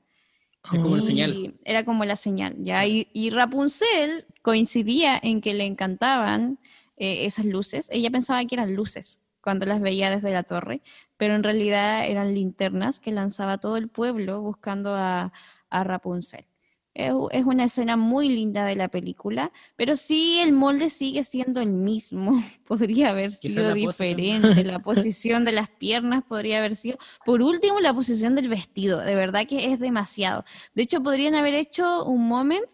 [1.64, 2.86] Era como la señal, ¿ya?
[2.86, 6.58] Y, y Rapunzel coincidía en que le encantaban
[6.96, 7.88] eh, esas luces.
[7.92, 10.82] Ella pensaba que eran luces cuando las veía desde la torre,
[11.16, 15.32] pero en realidad eran linternas que lanzaba todo el pueblo buscando a,
[15.70, 16.44] a Rapunzel.
[16.92, 17.12] Es,
[17.44, 22.42] una escena muy linda de la película, pero sí el molde sigue siendo el mismo.
[22.66, 24.16] Podría haber sido la pose, ¿no?
[24.16, 26.98] diferente, la posición de las piernas podría haber sido.
[27.24, 30.44] Por último, la posición del vestido, de verdad que es demasiado.
[30.74, 32.66] De hecho, podrían haber hecho un moment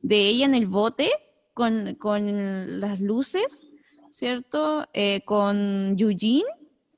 [0.00, 1.10] de ella en el bote
[1.52, 3.66] con, con las luces
[4.14, 4.88] ¿cierto?
[4.92, 6.44] Eh, con Eugene.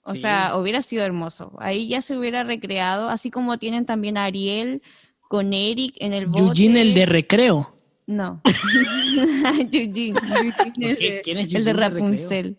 [0.03, 0.21] O Sí.
[0.21, 1.57] sea, hubiera sido hermoso.
[1.59, 4.83] Ahí ya se hubiera recreado, así como tienen también a Ariel
[5.29, 6.43] con Eric en el bote.
[6.43, 7.73] Eugene, el de recreo.
[8.07, 8.41] No.
[9.73, 10.15] Eugene.
[10.19, 11.91] Eugene, el, de- ¿Quién es el de Eugene de recreo?
[11.91, 12.57] Rapunzel.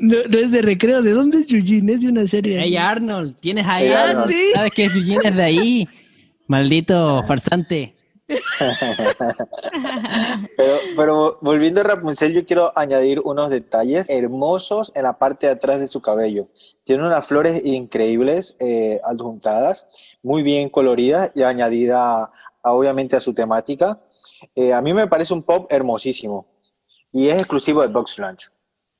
[0.00, 1.02] No, no es de recreo.
[1.02, 1.92] ¿De dónde es Eugene?
[1.94, 2.60] Es de una serie.
[2.60, 4.08] Hey Arnold, tienes ahí Arnold.
[4.10, 4.30] Arnold.
[4.32, 4.42] ¿sí?
[4.54, 5.88] ¿Sabes que Eugene es de ahí?
[6.46, 7.94] Maldito farsante.
[10.96, 15.80] Pero, volviendo a Rapunzel, yo quiero añadir unos detalles hermosos en la parte de atrás
[15.80, 16.48] de su cabello.
[16.84, 19.86] Tiene unas flores increíbles eh, adjuntadas,
[20.22, 22.30] muy bien coloridas y añadida
[22.62, 24.00] obviamente a su temática.
[24.54, 26.46] Eh, a mí me parece un pop hermosísimo
[27.12, 28.50] y es exclusivo de Box Lunch.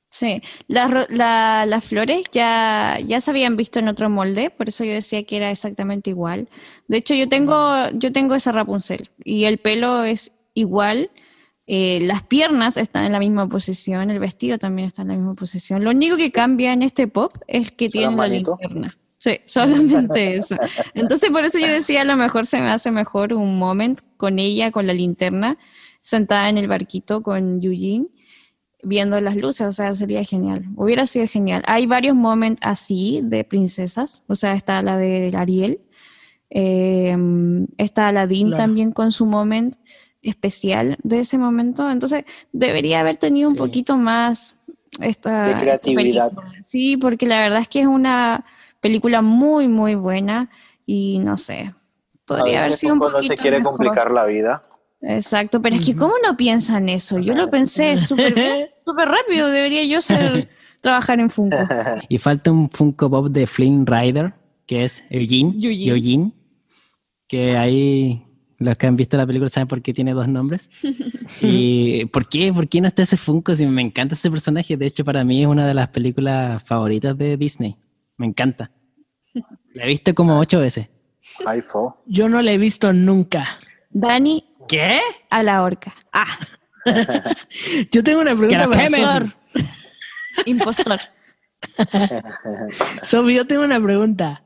[0.09, 4.85] Sí, las la- las flores ya, ya se habían visto en otro molde, por eso
[4.85, 6.47] yo decía que era exactamente igual.
[6.87, 11.11] De hecho, yo tengo, yo tengo esa Rapunzel y el pelo es igual,
[11.67, 15.35] eh, las piernas están en la misma posición, el vestido también está en la misma
[15.35, 15.83] posición.
[15.83, 18.97] Lo único que cambia en este pop es que ¿Son tiene la linterna.
[19.17, 20.55] Sí, solamente eso.
[20.93, 24.39] Entonces, por eso yo decía, a lo mejor se me hace mejor un moment con
[24.39, 25.57] ella, con la linterna,
[25.99, 28.07] sentada en el barquito con Eugene
[28.83, 30.65] viendo las luces, o sea, sería genial.
[30.75, 31.63] Hubiera sido genial.
[31.67, 35.81] Hay varios momentos así de princesas, o sea, está la de Ariel,
[36.49, 37.15] eh,
[37.77, 38.63] está Aladdin Claro.
[38.63, 39.75] también con su moment
[40.21, 44.55] especial de ese momento, entonces debería haber tenido un poquito más
[44.99, 46.29] esta De creatividad.
[46.31, 46.63] película.
[46.63, 48.45] Sí, porque la verdad es que es una
[48.81, 50.49] película muy, muy buena
[50.85, 51.73] y no sé,
[52.25, 53.73] podría a haber sido un poquito no se quiere mejor.
[53.77, 54.61] complicar la vida.
[55.09, 57.17] Exacto, pero es que ¿cómo no piensan eso?
[57.17, 58.35] Yo lo pensé súper
[58.85, 60.49] rápido, debería yo ser
[60.81, 61.57] trabajar en Funko.
[62.09, 64.33] Y falta un Funko Pop de Flynn Rider,
[64.65, 65.53] que es Eugene.
[65.55, 65.91] Eugene.
[65.91, 66.31] Eugene,
[67.25, 68.25] que ahí
[68.57, 70.69] los que han visto la película saben por qué tiene dos nombres.
[71.41, 72.51] ¿Y por qué?
[72.51, 73.55] ¿Por qué no está ese Funko?
[73.55, 74.75] Si me encanta ese personaje.
[74.75, 77.77] De hecho, para mí es una de las películas favoritas de Disney.
[78.17, 78.71] Me encanta.
[79.73, 80.87] La he visto como ocho veces.
[82.07, 83.45] Yo no la he visto nunca.
[83.89, 84.99] Dani ¿Qué?
[85.29, 85.93] a la horca.
[86.11, 86.37] Ah,
[87.91, 88.89] Yo tengo una pregunta para.
[88.89, 89.33] Sofi.
[90.45, 90.99] impostor.
[93.01, 94.43] Sofi, yo tengo una pregunta.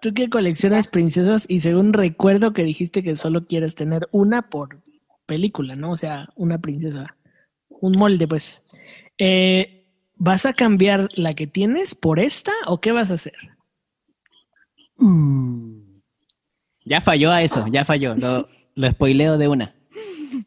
[0.00, 4.80] Tú que coleccionas princesas y según recuerdo que dijiste que solo quieres tener una por
[5.26, 5.92] película, ¿no?
[5.92, 7.16] O sea, una princesa.
[7.68, 8.62] Un molde, pues.
[9.18, 9.86] Eh,
[10.16, 13.34] ¿Vas a cambiar la que tienes por esta o qué vas a hacer?
[16.84, 18.14] Ya falló a eso, ya falló.
[18.14, 19.74] Lo, lo spoileo de una.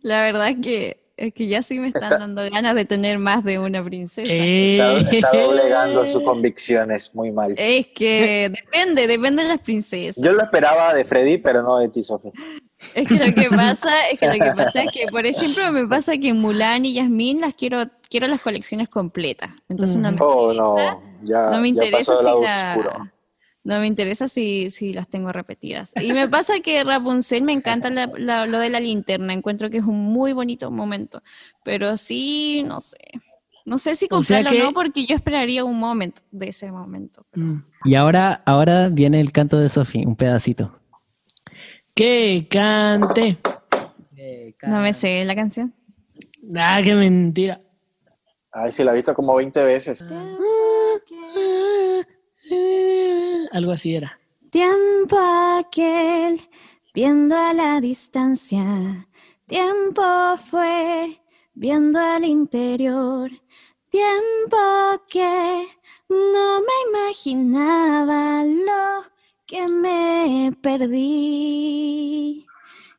[0.01, 3.43] La verdad es que, es que ya sí me están dando ganas de tener más
[3.43, 4.31] de una princesa.
[4.31, 7.53] Eh, Está, está doblegando sus convicciones muy mal.
[7.57, 10.23] Es que depende, depende de las princesas.
[10.23, 12.31] Yo lo esperaba de Freddy, pero no de ti, Sofía.
[12.93, 15.87] Es que lo que pasa, es que lo que pasa es que, por ejemplo, me
[15.87, 19.49] pasa que Mulan y Yasmín las quiero, quiero las colecciones completas.
[19.69, 21.03] Entonces no me Oh, interesa, no.
[21.23, 23.11] Ya, no me ya interesa pasó lado si la- oscuro.
[23.67, 25.93] No me interesa si, si las tengo repetidas.
[26.01, 29.77] Y me pasa que Rapunzel me encanta la- la- lo de la linterna, encuentro que
[29.77, 31.21] es un muy bonito momento,
[31.65, 32.97] pero sí, no sé.
[33.65, 36.47] No sé si O sea comprarlo que- o no, porque yo esperaría un momento de
[36.47, 37.25] ese momento.
[37.35, 37.57] Mm.
[37.83, 40.79] Y ahora, ahora viene el canto de Sophie, un pedacito.
[41.93, 43.37] Que cante.
[44.63, 45.73] No me sé la canción.
[46.55, 47.59] Ah, qué mentira.
[48.53, 50.03] Ay, sí, la he visto como 20 veces.
[53.51, 54.19] Algo así era.
[54.51, 56.41] Tiempo aquel,
[56.93, 59.07] viendo a la distancia.
[59.45, 60.03] Tiempo
[60.49, 61.21] fue,
[61.53, 63.29] viendo al interior.
[63.89, 64.57] Tiempo
[65.09, 65.65] que
[66.09, 69.03] no me imaginaba lo
[69.45, 72.45] que me perdí.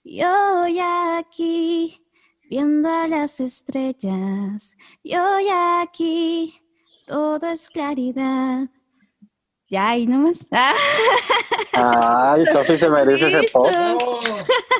[0.04, 2.02] Y hoy aquí,
[2.48, 4.76] viendo a las estrellas.
[5.02, 6.62] Y hoy aquí,
[7.06, 8.68] todo es claridad.
[9.68, 10.48] Ya, y nomás.
[10.50, 10.72] Ah.
[12.34, 13.68] Ay, Sofi se merece ese pop.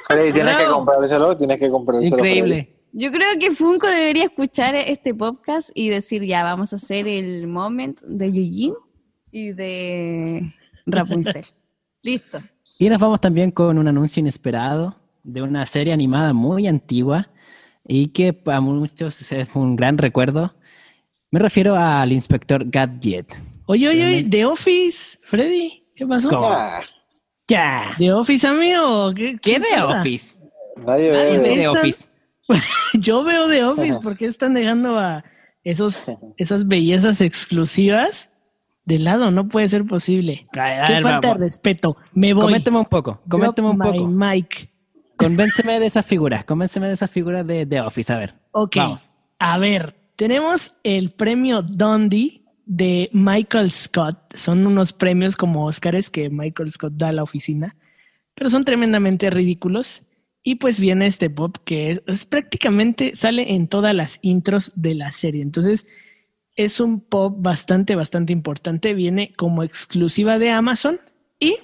[0.06, 2.16] Freddy, tienes que comprárselo, tienes que comprárselo.
[2.16, 2.74] Increíble.
[2.92, 7.46] Yo creo que Funko debería escuchar este podcast y decir, ya, vamos a hacer el
[7.46, 8.74] moment de Eugene
[9.30, 10.52] y de
[10.86, 11.44] Rapunzel.
[12.02, 12.40] Listo.
[12.78, 17.28] Y nos vamos también con un anuncio inesperado de una serie animada muy antigua
[17.86, 20.54] y que para muchos es un gran recuerdo.
[21.30, 23.34] Me refiero al inspector Gadget.
[23.70, 26.30] Oye, oye, oye, The Office, Freddy, ¿qué pasó?
[26.30, 26.48] ¿Cómo?
[27.46, 27.94] ¡Ya!
[27.98, 29.12] ¿The Office, amigo?
[29.14, 30.00] ¿Qué, ¿Qué de pasa?
[30.00, 30.36] Office?
[30.86, 31.68] nadie Nadie ve.
[31.68, 32.08] Office.
[32.94, 35.22] Yo veo The Office, ¿por qué están dejando a
[35.64, 36.06] esos,
[36.38, 38.30] esas bellezas exclusivas
[38.86, 39.30] de lado?
[39.30, 40.46] No puede ser posible.
[40.58, 41.40] A ver, a Qué ver, falta vamos.
[41.40, 41.96] de respeto.
[42.14, 42.44] Me voy.
[42.46, 44.06] Coménteme un poco, coménteme un poco.
[44.06, 44.70] mic.
[45.18, 48.34] Convénceme de esas figuras, convénceme de esas figuras de, de Office, a ver.
[48.52, 48.76] Ok.
[48.76, 49.02] Vamos.
[49.38, 54.18] A ver, Tenemos el premio Dundee de Michael Scott.
[54.34, 57.74] Son unos premios como Oscars que Michael Scott da a la oficina,
[58.34, 60.02] pero son tremendamente ridículos.
[60.44, 64.94] Y pues viene este pop que es, es prácticamente sale en todas las intros de
[64.94, 65.42] la serie.
[65.42, 65.86] Entonces
[66.56, 68.94] es un pop bastante, bastante importante.
[68.94, 71.00] Viene como exclusiva de Amazon
[71.40, 71.56] y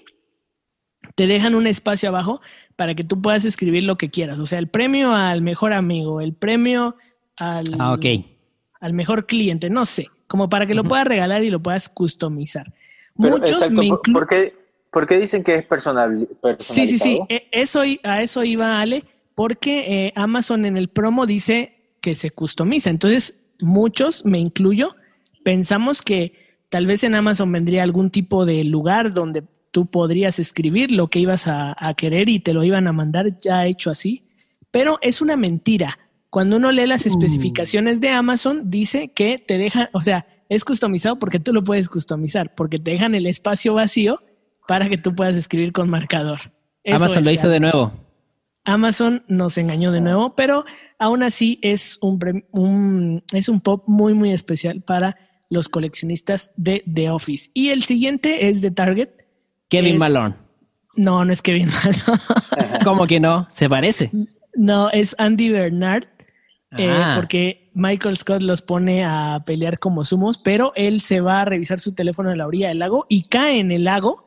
[1.15, 2.41] te dejan un espacio abajo
[2.77, 4.39] para que tú puedas escribir lo que quieras.
[4.39, 6.97] O sea, el premio al mejor amigo, el premio
[7.37, 7.97] al, Ah,
[8.81, 12.73] al mejor cliente, no sé, como para que lo puedas regalar y lo puedas customizar.
[13.23, 14.53] Pero, Muchos exacto, me ¿por, inclu- por qué,
[14.91, 16.27] por qué dicen que es personal,
[16.59, 17.19] Sí, sí, sí.
[17.21, 17.27] personalizado?
[17.29, 19.05] e- Eso, a eso iba Ale,
[19.37, 22.91] porque eh, Amazon en el promo dice que se customiza.
[22.91, 24.97] Entonces, muchos, me incluyo,
[25.45, 26.33] pensamos que
[26.69, 31.21] tal vez en Amazon vendría algún tipo de lugar donde tú podrías escribir lo que
[31.21, 34.25] ibas a, a querer y te lo iban a mandar ya hecho así.
[34.73, 35.97] Pero es una mentira.
[36.35, 41.17] Cuando uno lee las especificaciones de Amazon, dice que te dejan, o sea, es customizado
[41.21, 44.21] porque tú lo puedes customizar, porque te dejan el espacio vacío
[44.67, 46.41] para que tú puedas escribir con marcador.
[46.83, 47.93] Eso Amazon es lo hizo de nuevo.
[48.65, 50.65] Amazon nos engañó de nuevo, pero
[50.99, 52.19] aún así es un,
[52.51, 55.17] un- es un pop muy, muy especial para
[55.51, 57.51] los coleccionistas de The Office.
[57.55, 59.11] Y el siguiente es de Target.
[59.69, 60.35] Kevin Es- Malone.
[60.97, 62.19] No, no es Kevin Malo.
[62.85, 63.47] ¿Cómo que no?
[63.53, 64.11] ¿Se parece?
[64.57, 66.05] no, es Andy Bernard.
[66.79, 67.13] Eh, Ah.
[67.17, 71.81] porque Michael Scott los pone a pelear como sumos, pero él se va a revisar
[71.81, 74.25] su teléfono en la orilla del lago y cae en el lago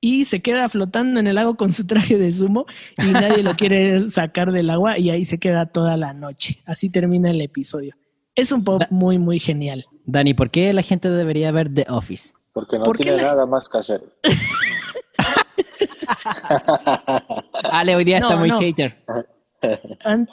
[0.00, 2.66] y se queda flotando en el lago con su traje de sumo
[2.98, 6.60] y nadie lo quiere sacar del agua y ahí se queda toda la noche.
[6.66, 7.94] Así termina el episodio.
[8.34, 9.84] Es un pop Da- muy, muy genial.
[10.06, 12.30] Dani, ¿por qué la gente debería ver The Office?
[12.52, 14.00] Porque no ¿Por qué tiene la- nada más que hacer.
[17.70, 18.58] Ale hoy día No, está muy no.
[18.60, 19.02] hater.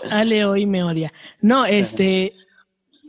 [0.09, 1.13] Ale hoy me odia.
[1.41, 2.33] No, este,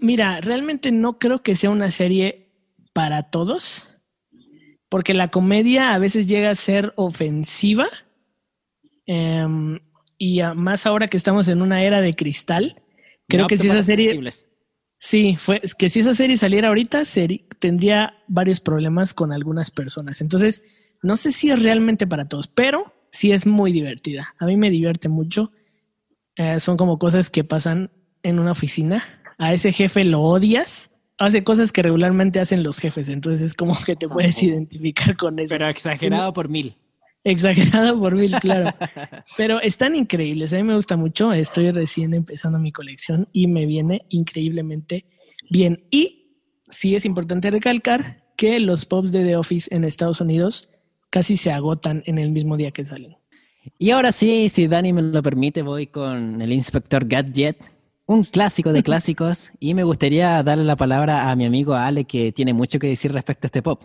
[0.00, 2.48] mira, realmente no creo que sea una serie
[2.92, 3.96] para todos,
[4.88, 7.86] porque la comedia a veces llega a ser ofensiva.
[9.06, 9.78] em,
[10.18, 12.82] y más ahora que estamos en una era de cristal,
[13.28, 14.48] creo No que si esa serie, sensibles.
[14.98, 17.02] sí, fue, que si esa serie saliera ahorita,
[17.58, 20.20] tendría varios problemas con algunas personas.
[20.20, 20.62] Entonces,
[21.02, 24.34] no sé si es realmente para todos, pero sí es muy divertida.
[24.38, 25.52] A mí me divierte mucho.
[26.36, 27.90] Eh, son como cosas que pasan
[28.22, 29.02] en una oficina.
[29.38, 30.90] A ese jefe lo odias.
[31.18, 33.08] Hace cosas que regularmente hacen los jefes.
[33.08, 35.52] Entonces es como que te puedes identificar con eso.
[35.54, 36.76] Pero exagerado por mil.
[37.24, 38.74] Exagerado por mil, claro.
[39.36, 40.54] Pero están increíbles.
[40.54, 41.32] A mí me gusta mucho.
[41.32, 45.04] Estoy recién empezando mi colección y me viene increíblemente
[45.50, 45.84] bien.
[45.90, 50.70] Y sí es importante recalcar que los pops de The Office en Estados Unidos
[51.10, 53.19] casi se agotan en el mismo día que salen.
[53.78, 57.56] Y ahora sí, si Dani me lo permite, voy con el Inspector Gadget,
[58.06, 62.32] un clásico de clásicos, y me gustaría darle la palabra a mi amigo Ale, que
[62.32, 63.82] tiene mucho que decir respecto a este pop.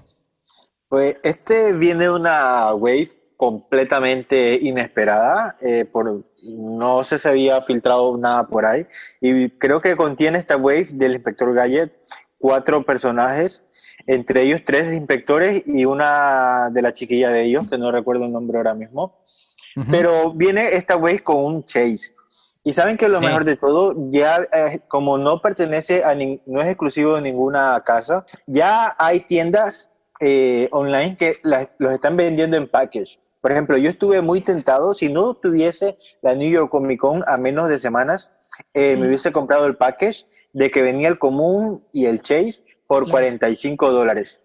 [0.87, 8.65] Pues este viene una wave completamente inesperada, eh, por, no se había filtrado nada por
[8.65, 8.85] ahí,
[9.21, 11.93] y creo que contiene esta wave del Inspector Gadget
[12.37, 13.63] cuatro personajes,
[14.07, 18.31] entre ellos tres inspectores y una de la chiquilla de ellos, que no recuerdo el
[18.31, 19.19] nombre ahora mismo,
[19.91, 22.15] Pero viene esta wave con un chase.
[22.63, 23.25] Y saben que lo Sí.
[23.25, 27.79] mejor de todo, ya eh, como no pertenece a nin- no es exclusivo de ninguna
[27.85, 33.19] casa, ya hay tiendas eh, online que las- los están vendiendo en package.
[33.41, 37.35] Por ejemplo, yo estuve muy tentado, si no tuviese la New York Comic Con a
[37.37, 38.31] menos de semanas,
[38.73, 43.03] eh, me hubiese comprado el package de que venía el común y el chase por
[43.03, 43.11] Claro.
[43.11, 44.39] 45 dólares.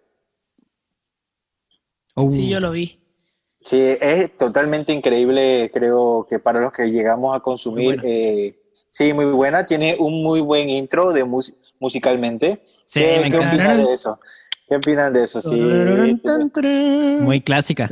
[2.16, 2.99] Uh, Sí, yo lo vi.
[3.62, 8.00] Sí, es totalmente increíble, creo que para los que llegamos a consumir.
[8.00, 8.58] Muy eh,
[8.88, 9.66] sí, muy buena.
[9.66, 12.62] Tiene un muy buen intro de mus- musicalmente.
[12.86, 14.18] Sí, ¿Qué, me qué opinan de eso?
[14.66, 15.42] ¿Qué opinan de eso?
[15.42, 15.50] Sí,
[17.20, 17.86] Muy clásica.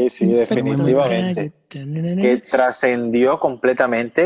[0.00, 1.52] Sí, sí, definitivamente.
[2.22, 4.22] que trascendió completamente,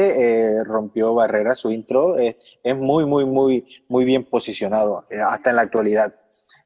[0.58, 2.18] eh, rompió barreras su intro.
[2.18, 6.14] eh, es muy, muy, muy, muy bien posicionado, eh, hasta en la actualidad.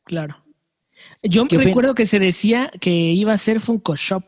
[0.05, 0.37] Claro.
[1.23, 4.25] Yo ¿Qué opin- recuerdo que se decía que iba a ser Funko Shop,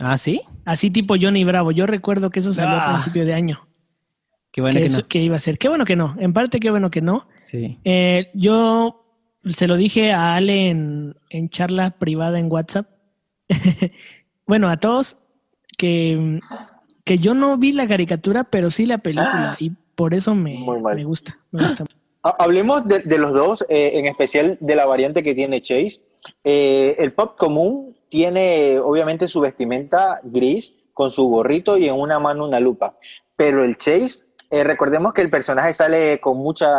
[0.00, 0.40] Ah, ¿sí?
[0.64, 1.72] así tipo Johnny Bravo.
[1.72, 2.92] Yo recuerdo que eso salió a Ah.
[2.94, 3.66] principio de año.
[4.50, 5.08] Qué bueno que, que, eso- no.
[5.08, 5.58] que iba a ser.
[5.58, 6.16] Qué bueno que no.
[6.18, 7.26] En parte, qué bueno que no.
[7.46, 7.78] Sí.
[7.84, 9.04] Eh, yo
[9.44, 12.88] se lo dije a Ale en, en charla privada en WhatsApp.
[14.46, 15.18] bueno, a todos,
[15.76, 16.40] que,
[17.04, 19.52] que yo no vi la caricatura, pero sí la película.
[19.52, 19.56] Ah.
[19.58, 20.94] y por eso me, Muy mal.
[20.96, 21.34] me gusta.
[21.50, 21.84] Me gusta.
[22.22, 26.02] Ha- Hablemos de, de los dos, eh, en especial de la variante que tiene Chase.
[26.44, 32.18] Eh, el pop común tiene obviamente su vestimenta gris con su gorrito y en una
[32.18, 32.96] mano una lupa,
[33.36, 36.70] pero el Chase Eh, recordemos que el personaje sale con muchos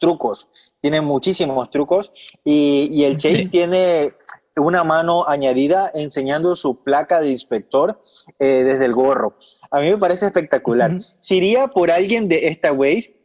[0.00, 0.48] trucos,
[0.80, 2.10] tiene muchísimos trucos
[2.44, 4.14] y, y el Chase tiene
[4.56, 8.00] una mano añadida enseñando su placa de inspector
[8.40, 9.38] eh, desde el gorro.
[9.70, 10.90] A mí me parece espectacular.
[11.20, 13.21] Si iría por alguien de esta wave,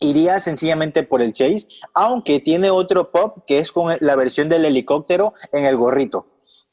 [0.00, 4.64] iría sencillamente por el Chase, aunque tiene otro pop que es con la versión del
[4.64, 6.26] helicóptero en el gorrito.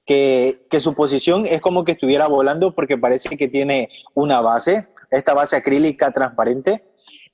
[0.05, 4.87] Que, que, su posición es como que estuviera volando porque parece que tiene una base,
[5.09, 6.85] esta base acrílica transparente.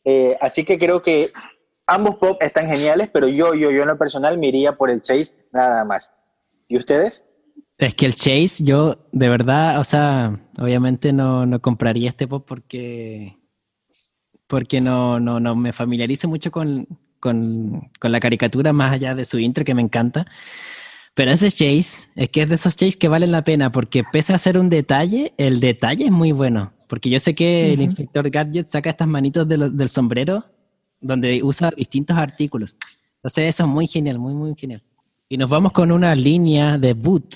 [0.05, 1.33] Eh, así que creo que
[1.85, 5.01] ambos pop están geniales, pero yo, yo, yo en lo personal me iría por el
[5.01, 6.09] Chase nada más.
[6.69, 7.25] ¿Y ustedes?
[7.77, 12.45] Es que el Chase, yo de verdad, o sea, obviamente no, no compraría este pop
[12.47, 13.37] porque,
[14.51, 16.85] porque no, no, no me familiarizo mucho con,
[17.21, 20.25] con, con, la caricatura más allá de su intro que me encanta.
[21.13, 24.33] Pero ese Chase, es que es de esos Chase que valen la pena porque pese
[24.33, 26.73] a ser un detalle, el detalle es muy bueno.
[26.89, 27.73] Porque yo sé que uh -huh.
[27.75, 30.43] el inspector Gadget saca estas manitos de lo, del sombrero
[30.99, 32.75] donde usa distintos artículos.
[33.15, 34.83] Entonces eso es muy genial, muy, muy genial.
[35.29, 37.35] Y nos vamos con una línea de boot.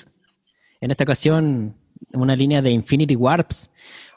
[0.82, 1.74] En esta ocasión,
[2.12, 3.70] una línea de Infinity Warps.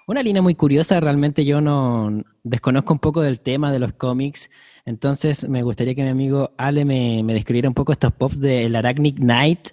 [0.09, 4.49] Una línea muy curiosa, realmente yo no desconozco un poco del tema de los cómics,
[4.83, 8.75] entonces me gustaría que mi amigo Ale me, describiera un poco estos pops de el
[8.75, 9.69] Arachnid Knight,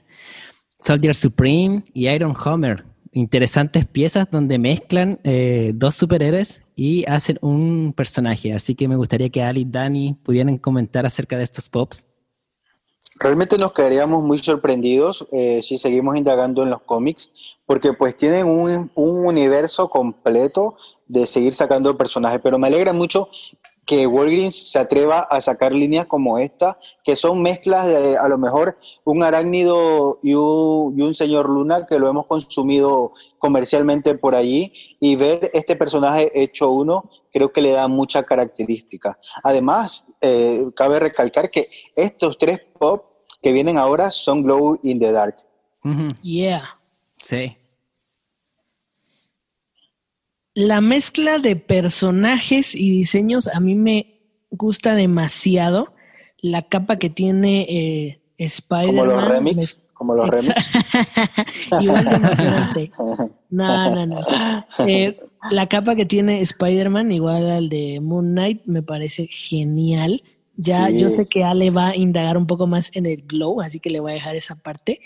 [0.79, 2.85] Soldier Supreme y Iron Homer.
[3.13, 8.53] Interesantes piezas donde mezclan eh, dos superhéroes y hacen un personaje.
[8.53, 12.07] Así que me gustaría que Ali y Dani pudieran comentar acerca de estos pops.
[13.19, 17.31] Realmente nos quedaríamos muy sorprendidos eh, si seguimos indagando en los cómics,
[17.67, 23.29] porque pues tienen un, un, universo completo de seguir sacando personajes, pero me alegra mucho
[23.87, 28.37] que Walgreens se atreva a sacar líneas como esta, que son mezclas de a lo
[28.37, 34.35] mejor un arácnido y un, y un señor Luna que lo hemos consumido comercialmente por
[34.35, 39.17] allí y ver este personaje hecho uno creo que le da mucha característica.
[39.45, 43.05] Además, eh, cabe recalcar que estos tres pop
[43.41, 45.37] que vienen ahora son Glow in the Dark.
[45.85, 46.11] -huh.
[46.23, 46.77] Yeah.
[47.23, 47.57] Sí.
[50.55, 55.95] La mezcla de personajes y diseños a mí me gusta demasiado.
[56.39, 58.97] La capa que tiene eh, Spider-Man.
[58.97, 59.79] Como los remix.
[59.93, 60.55] Como los remix.
[61.81, 62.93] Igual de emocionante.
[63.51, 64.17] No, no, no.
[64.87, 70.23] Eh, la capa que tiene Spider-Man, igual al de Moon Knight, me parece genial.
[70.57, 70.99] Ya sí.
[70.99, 73.91] yo sé que Ale va a indagar un poco más en el glow, así que
[73.91, 75.01] le voy a dejar esa parte.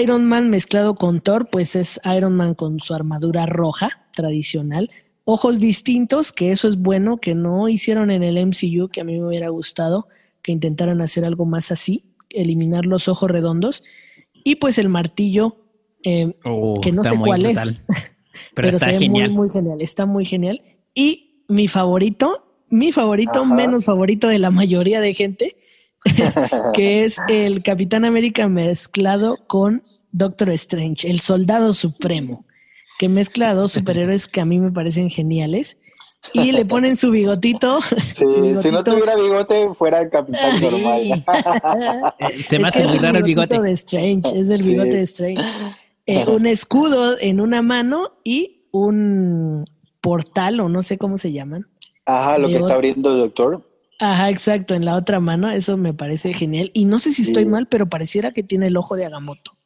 [0.00, 4.90] Iron Man mezclado con Thor, pues es Iron Man con su armadura roja tradicional.
[5.24, 9.18] Ojos distintos, que eso es bueno, que no hicieron en el MCU, que a mí
[9.18, 10.08] me hubiera gustado
[10.42, 13.82] que intentaran hacer algo más así, eliminar los ojos redondos.
[14.44, 15.56] Y pues el martillo,
[16.02, 17.68] eh, oh, que no sé cuál brutal.
[17.68, 17.80] es,
[18.54, 19.30] pero, pero se ve genial.
[19.30, 20.62] muy, muy genial, está muy genial.
[20.94, 23.54] Y mi favorito, mi favorito, Ajá.
[23.54, 25.56] menos favorito de la mayoría de gente,
[26.74, 29.82] que es el Capitán América mezclado con
[30.12, 32.44] Doctor Strange, el soldado supremo,
[32.98, 35.78] que mezcla a dos superhéroes que a mí me parecen geniales.
[36.32, 37.82] Y le ponen su bigotito.
[37.82, 38.62] Sí, su bigotito.
[38.62, 40.64] si no tuviera bigote, fuera el capitán sí.
[40.64, 41.24] normal.
[42.46, 43.60] Se me hace muy raro el bigote.
[43.60, 44.96] de Strange, es el bigote sí.
[44.96, 45.42] de Strange.
[46.06, 49.66] Eh, un escudo en una mano y un
[50.00, 51.66] portal, o no sé cómo se llaman.
[52.06, 53.73] Ajá, lo que está abriendo el doctor.
[54.04, 56.70] Ajá, exacto, en la otra mano, eso me parece genial.
[56.74, 59.56] Y no sé si estoy mal, pero pareciera que tiene el ojo de Agamotto.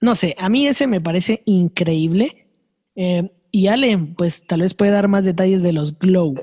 [0.00, 2.46] No sé, a mí ese me parece increíble.
[2.94, 6.34] Eh, y Ale, pues tal vez puede dar más detalles de los glow.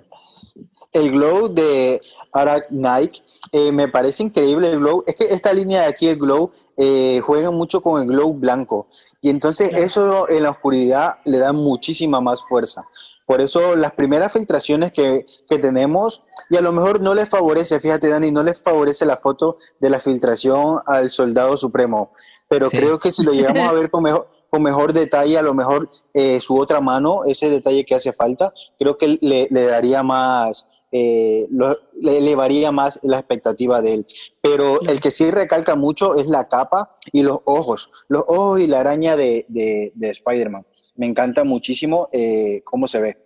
[0.92, 2.02] El glow de
[2.34, 3.22] Arak Nike
[3.54, 5.04] eh, me parece increíble el glow.
[5.08, 8.88] Es que esta línea de aquí, el glow, eh, juega mucho con el glow blanco.
[9.22, 9.86] Y entonces claro.
[9.86, 12.84] eso en la oscuridad le da muchísima más fuerza.
[13.30, 17.80] Por eso las primeras filtraciones que, que, tenemos, y a lo mejor no les favorece,
[17.80, 22.12] fíjate Dani, no les favorece la foto de la filtración al soldado supremo,
[22.48, 22.78] pero sí.
[22.78, 25.88] creo que si lo llegamos a ver con mejor, con mejor detalle, a lo mejor
[26.16, 30.66] eh, su otra mano, ese detalle que hace falta, creo que le, le daría más,
[30.92, 34.08] eh, lo, le elevaría más la expectativa de él.
[34.42, 38.66] Pero el que sí recalca mucho es la capa y los ojos, los ojos y
[38.66, 40.66] la araña de, de, de Spider-Man
[41.00, 43.18] me encanta muchísimo eh, cómo se ve.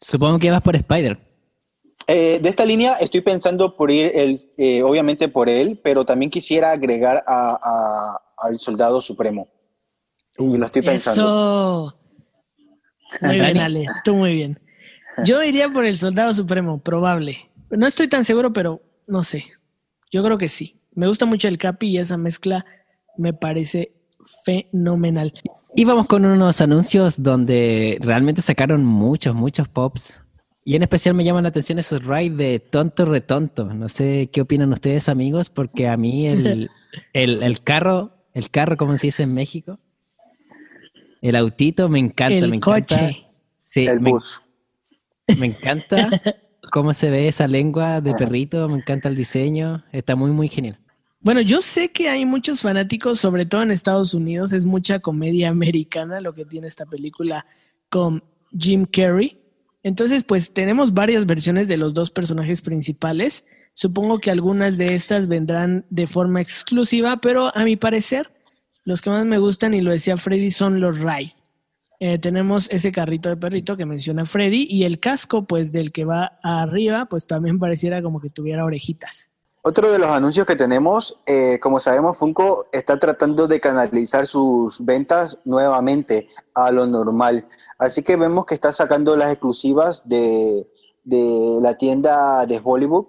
[0.00, 1.18] Supongo que vas por Spider.
[2.06, 6.30] Eh, de esta línea estoy pensando por ir, el, eh, obviamente por él, pero también
[6.30, 9.48] quisiera agregar a, a, al Soldado Supremo.
[10.38, 11.88] Y lo estoy pensando.
[11.88, 13.26] Eso.
[13.26, 13.86] Muy bien, Ale.
[14.04, 14.60] Tú muy bien.
[15.24, 17.50] Yo iría por el Soldado Supremo, probable.
[17.70, 19.44] No estoy tan seguro, pero no sé.
[20.10, 20.82] Yo creo que sí.
[20.92, 22.66] Me gusta mucho el Capi y esa mezcla
[23.16, 23.92] me parece
[24.44, 25.32] fenomenal.
[25.74, 30.20] Y vamos con unos anuncios donde realmente sacaron muchos, muchos pops.
[30.64, 33.64] Y en especial me llaman la atención esos rides de tonto retonto.
[33.66, 36.68] No sé qué opinan ustedes, amigos, porque a mí el,
[37.12, 39.78] el, el carro, el carro, como se dice en México,
[41.22, 42.96] el autito me encanta, El me encanta.
[42.96, 43.26] coche.
[43.62, 44.42] Sí, el me, bus.
[45.38, 46.08] me encanta
[46.72, 50.78] cómo se ve esa lengua de perrito, me encanta el diseño, está muy, muy genial.
[51.22, 55.50] Bueno, yo sé que hay muchos fanáticos, sobre todo en Estados Unidos, es mucha comedia
[55.50, 57.44] americana lo que tiene esta película
[57.90, 58.24] con
[58.58, 59.38] Jim Carrey.
[59.82, 63.46] Entonces, pues tenemos varias versiones de los dos personajes principales.
[63.74, 68.30] Supongo que algunas de estas vendrán de forma exclusiva, pero a mi parecer,
[68.84, 71.34] los que más me gustan, y lo decía Freddy, son los Ray.
[71.98, 76.06] Eh, tenemos ese carrito de perrito que menciona Freddy y el casco, pues del que
[76.06, 79.29] va arriba, pues también pareciera como que tuviera orejitas.
[79.62, 84.82] Otro de los anuncios que tenemos, eh, como sabemos, Funko está tratando de canalizar sus
[84.84, 87.46] ventas nuevamente a lo normal.
[87.78, 90.66] Así que vemos que está sacando las exclusivas de,
[91.04, 93.04] de la tienda de Hollywood.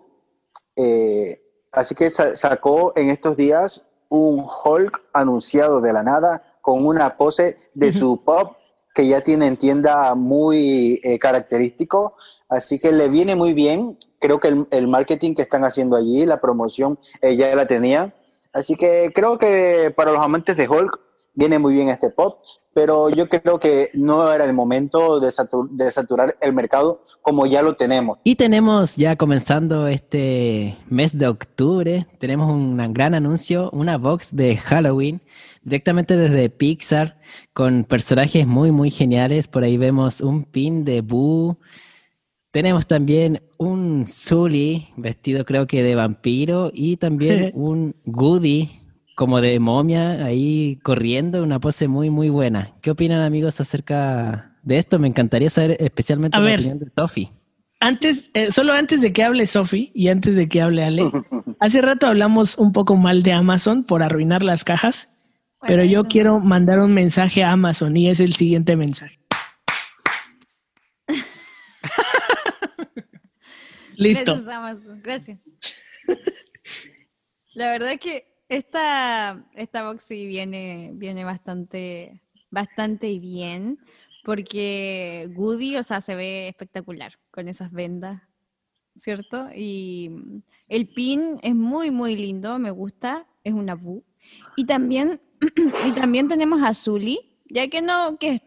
[0.75, 1.41] Eh,
[1.71, 7.15] así que sa- sacó en estos días un Hulk anunciado de la nada con una
[7.15, 8.57] pose de su pop
[8.93, 12.17] que ya tiene en tienda muy eh, característico.
[12.49, 13.97] Así que le viene muy bien.
[14.21, 18.15] Creo que el, el marketing que están haciendo allí, la promoción, eh, ya la tenía.
[18.53, 20.99] Así que creo que para los amantes de Hulk
[21.33, 22.39] viene muy bien este pop,
[22.73, 27.45] pero yo creo que no era el momento de, satu- de saturar el mercado como
[27.45, 28.19] ya lo tenemos.
[28.25, 34.57] Y tenemos ya comenzando este mes de octubre, tenemos un gran anuncio, una box de
[34.57, 35.21] Halloween
[35.63, 37.17] directamente desde Pixar
[37.53, 39.47] con personajes muy muy geniales.
[39.47, 41.57] Por ahí vemos un pin de Boo.
[42.51, 48.81] Tenemos también un Zully vestido creo que de vampiro y también un Goody
[49.15, 52.73] como de momia ahí corriendo, una pose muy muy buena.
[52.81, 54.99] ¿Qué opinan amigos acerca de esto?
[54.99, 56.59] Me encantaría saber especialmente A la ver.
[56.59, 57.31] opinión de Toffee.
[57.79, 61.03] Antes, eh, solo antes de que hable Sofi y antes de que hable Ale,
[61.59, 65.09] hace rato hablamos un poco mal de Amazon por arruinar las cajas,
[65.65, 69.20] pero yo quiero mandar un mensaje a Amazon y es el siguiente mensaje.
[73.95, 74.33] Listo.
[74.33, 75.01] Gracias, Amazon.
[75.03, 75.39] Gracias.
[77.53, 83.79] La verdad que esta, esta box sí viene, viene bastante, bastante bien,
[84.23, 88.21] porque Goody, o sea, se ve espectacular con esas vendas,
[88.95, 89.49] ¿cierto?
[89.55, 90.11] Y
[90.67, 94.03] el pin es muy, muy lindo, me gusta, es una Boo.
[94.55, 95.21] Y también,
[95.87, 97.19] y también tenemos a Zully,
[97.49, 98.39] ya que no, que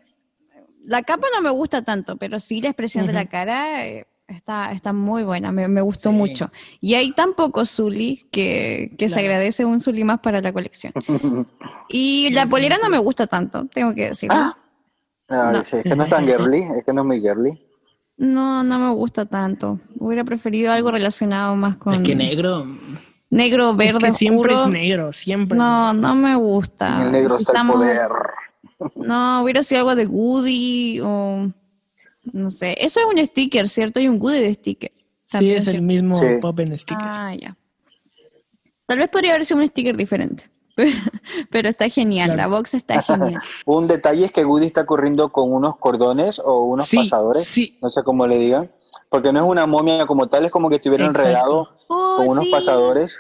[0.83, 4.73] la capa no me gusta tanto, pero sí la expresión de la cara eh, está,
[4.73, 6.17] está muy buena, me, me gustó Sí.
[6.17, 6.51] mucho.
[6.81, 10.93] Y hay tan pocos Zully que, que se agradece un Zully más para la colección.
[11.89, 14.35] Y la polera no me gusta tanto, tengo que decirlo.
[14.37, 14.57] Ah,
[15.29, 15.65] no, No.
[15.65, 17.61] sí, es que no es tan girly, es que no es muy girly.
[18.17, 19.81] No, no me gusta tanto.
[19.99, 22.65] Hubiera preferido algo relacionado más con Es que negro,
[23.29, 24.75] negro, Es verde, que siempre oscuro.
[24.75, 25.59] es negro, siempre.
[25.59, 26.97] No, no me gusta.
[27.01, 28.09] En el negro está el estamos- poder.
[28.97, 31.49] No, hubiera sido algo de Goody o
[32.33, 32.77] no sé.
[32.79, 34.01] Eso es un sticker, ¿cierto?
[34.01, 34.93] Hay un Goody de sticker.
[35.27, 36.27] Sí, es el mismo Sí.
[36.41, 37.07] pop en sticker.
[37.07, 37.57] Ah, ya.
[38.87, 40.51] Tal vez podría haber sido un sticker diferente.
[41.51, 42.37] Pero está genial, Claro.
[42.51, 43.41] la box está genial.
[43.67, 47.79] Un detalle es que Woody está corriendo con unos cordones o unos sí, pasadores, sí,
[47.81, 48.71] no sé cómo le digan,
[49.09, 51.29] porque no es una momia como tal, es como que estuviera Exacto.
[51.29, 52.51] enredado Oh, con unos sí.
[52.51, 53.17] pasadores.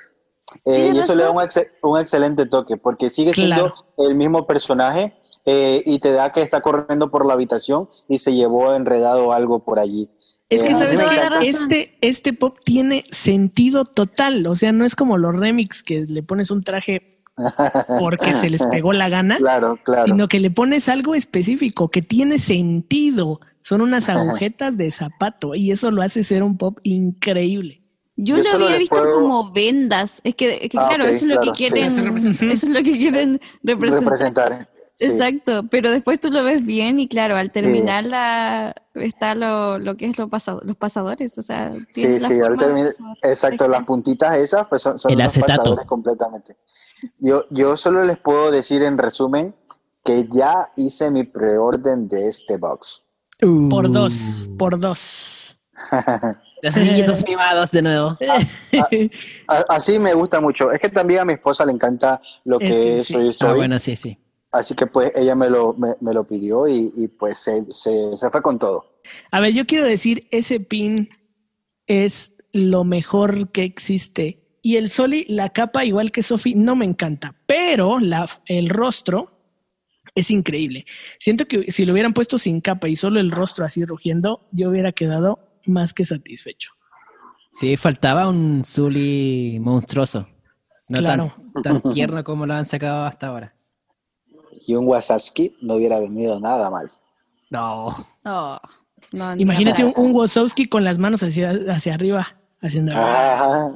[0.64, 3.74] Eh, y eso le da un, ex- un excelente toque, porque sigue siendo Claro.
[3.98, 5.12] el mismo personaje
[5.46, 9.58] eh, y te da que está corriendo por la habitación y se llevó enredado algo
[9.64, 10.08] por allí.
[10.50, 11.42] Es que Eh, sabes razón.
[11.42, 14.46] este, este pop tiene sentido total.
[14.46, 17.20] O sea, no es como los remix que le pones un traje
[17.98, 20.04] porque se les pegó la gana, Claro, claro.
[20.04, 23.40] sino que le pones algo específico que tiene sentido.
[23.62, 27.80] Son unas agujetas de zapato y eso lo hace ser un pop increíble.
[28.16, 30.20] Yo, Yo lo había visto puedo- como vendas.
[30.22, 31.70] Es que, es que Ah, claro, eso es lo claro, que sí.
[31.72, 32.16] quieren, Ujú.
[32.52, 34.04] eso es lo que quieren representar.
[34.12, 34.68] Representar.
[34.94, 35.06] Sí.
[35.06, 39.96] Exacto, pero después tú lo ves bien y claro, al terminar la, está lo, lo
[39.96, 42.92] que es lo pasado, los pasadores, o sea, Sí, la sí, al terminar,
[43.22, 45.56] exacto, las puntitas esas pues son, son El acetato.
[45.58, 46.56] pasadores completamente.
[47.18, 49.54] Yo, yo solo les puedo decir en resumen
[50.04, 53.02] que ya hice mi preorden de este box.
[53.70, 55.56] Por Uh, dos, por dos.
[56.62, 58.16] Los niñitos mimados de nuevo.
[59.48, 60.70] A- Así me gusta mucho.
[60.72, 63.12] Es que también a mi esposa le encanta lo que Es que sí.
[63.12, 64.18] Soy Ah, bueno, sí, sí.
[64.54, 68.16] Así que pues ella me lo, me, me lo pidió y, y, pues se, se,
[68.16, 69.00] se fue con todo.
[69.32, 71.08] A ver, yo quiero decir, ese pin
[71.88, 74.40] es lo mejor que existe.
[74.62, 79.32] Y el Soli, la capa, igual que Sophie, no me encanta, pero la, el rostro
[80.14, 80.86] es increíble.
[81.18, 84.70] Siento que si lo hubieran puesto sin capa y solo el rostro así rugiendo, yo
[84.70, 86.70] hubiera quedado más que satisfecho.
[87.58, 90.28] Sí, faltaba un Zully monstruoso.
[90.88, 91.34] No Claro.
[91.62, 93.53] tan, tan tierno como lo han sacado hasta ahora.
[94.66, 96.90] Y un Wasaski no hubiera venido nada mal.
[97.50, 98.06] No.
[98.24, 98.58] Oh,
[99.12, 102.92] no, ni Imagínate un, un Wazowski con las manos hacia, hacia arriba, haciendo.
[102.94, 103.70] Ah,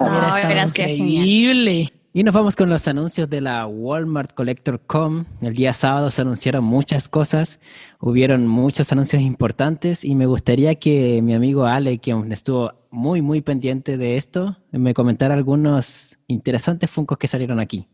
[0.00, 1.92] No, increíble.
[2.12, 5.26] Y nos vamos con los anuncios de la Walmart Collector Com.
[5.42, 7.60] El día sábado se anunciaron muchas cosas,
[8.00, 13.42] hubieron muchos anuncios importantes y me gustaría que mi amigo Ale, quien estuvo muy, muy
[13.42, 17.86] pendiente de esto, me comentara algunos interesantes funcos que salieron aquí.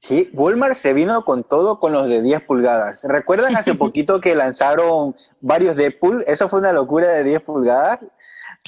[0.00, 3.04] Sí, Walmart se vino con todo con los de 10 pulgadas.
[3.04, 6.24] ¿Recuerdan hace poquito que lanzaron varios Deadpool?
[6.26, 8.00] Eso fue una locura de 10 pulgadas.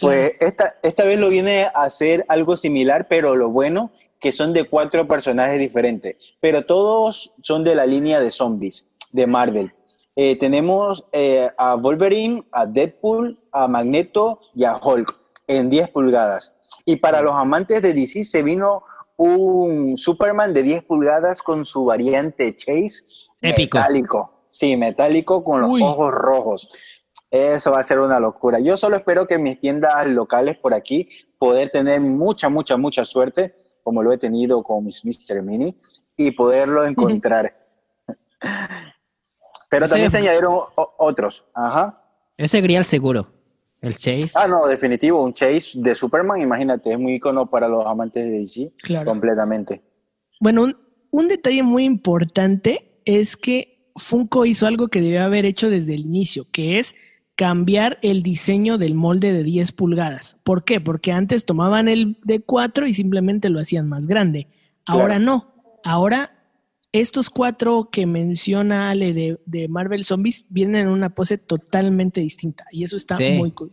[0.01, 4.53] Pues esta, esta vez lo viene a hacer algo similar, pero lo bueno que son
[4.53, 9.75] de cuatro personajes diferentes, pero todos son de la línea de zombies de Marvel.
[10.15, 15.15] Eh, tenemos eh, a Wolverine, a Deadpool, a Magneto y a Hulk
[15.49, 16.55] en 10 pulgadas.
[16.85, 18.85] Y para los amantes de DC se vino
[19.23, 23.05] un Superman de 10 pulgadas con su variante Chase
[23.41, 23.79] Épico.
[23.79, 24.47] metálico.
[24.51, 25.83] Sí, metálico con los Uy.
[25.83, 26.71] ojos rojos.
[27.31, 28.59] Eso va a ser una locura.
[28.61, 31.09] Yo solo espero que en mis tiendas locales por aquí
[31.39, 35.43] poder tener mucha, mucha, mucha suerte, como lo he tenido con mis Mr.
[35.43, 35.77] Mini,
[36.17, 37.57] y poderlo encontrar.
[39.71, 40.61] Pero Ese- también se añadieron
[40.99, 41.47] otros.
[41.55, 42.05] Ajá.
[42.37, 43.29] Ese grial seguro.
[43.83, 44.31] El Chase.
[44.37, 48.39] Ah, no, definitivo, un Chase de Superman, imagínate, es muy icono para los amantes de
[48.39, 49.11] DC, Claro.
[49.11, 49.83] completamente.
[50.41, 50.77] Bueno, un,
[51.11, 56.03] un detalle muy importante es que Funko hizo algo que debió haber hecho desde el
[56.03, 56.95] inicio, que es
[57.35, 60.37] cambiar el diseño del molde de 10 pulgadas.
[60.45, 60.81] ¿Por qué?
[60.81, 64.49] Porque antes tomaban el de 4 y simplemente lo hacían más grande.
[64.87, 65.25] Ahora Claro.
[65.25, 65.55] no.
[65.85, 66.42] Ahora
[66.93, 72.65] estos cuatro que menciona Ale de, de Marvel Zombies vienen en una pose totalmente distinta
[72.71, 73.31] y eso está Sí.
[73.33, 73.73] muy cool.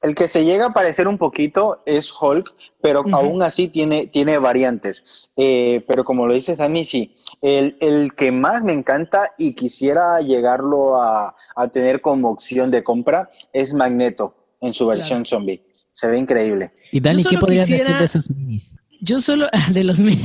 [0.00, 3.16] El que se llega a parecer un poquito es Hulk, pero Ujú.
[3.16, 5.28] aún así tiene, tiene variantes.
[5.36, 10.20] Eh, pero como lo dices, Dani, sí, el, el que más me encanta y quisiera
[10.20, 15.64] llegarlo a, a tener como opción de compra es Magneto en su versión zombie.
[15.90, 16.70] Se ve increíble.
[16.92, 18.76] y Dani, ¿qué podrías quisiera- decir de esos minis?
[19.00, 20.16] Yo solo de los mi-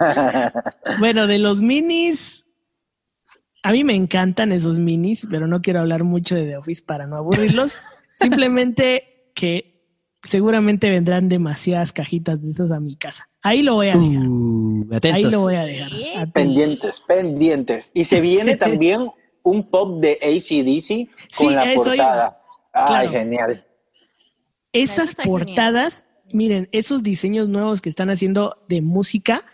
[0.98, 2.46] Bueno, de los minis,
[3.62, 7.06] a mí me encantan esos minis, pero no quiero hablar mucho de The Office para
[7.06, 7.78] no aburrirlos.
[8.14, 9.84] Simplemente que
[10.22, 13.28] seguramente vendrán demasiadas cajitas de esas a mi casa.
[13.42, 14.26] Ahí lo voy a dejar.
[14.28, 15.88] Uh, Ahí lo voy a dejar.
[15.92, 16.32] Atentos.
[16.34, 17.90] pendientes, pendientes.
[17.94, 19.08] Y se viene también
[19.42, 22.42] un pop de ACDC con Sí, la portada.
[22.72, 23.10] Ay, Claro.
[23.10, 23.66] genial.
[24.72, 25.26] Esas genial.
[25.28, 29.44] portadas, miren, esos diseños nuevos que están haciendo de música,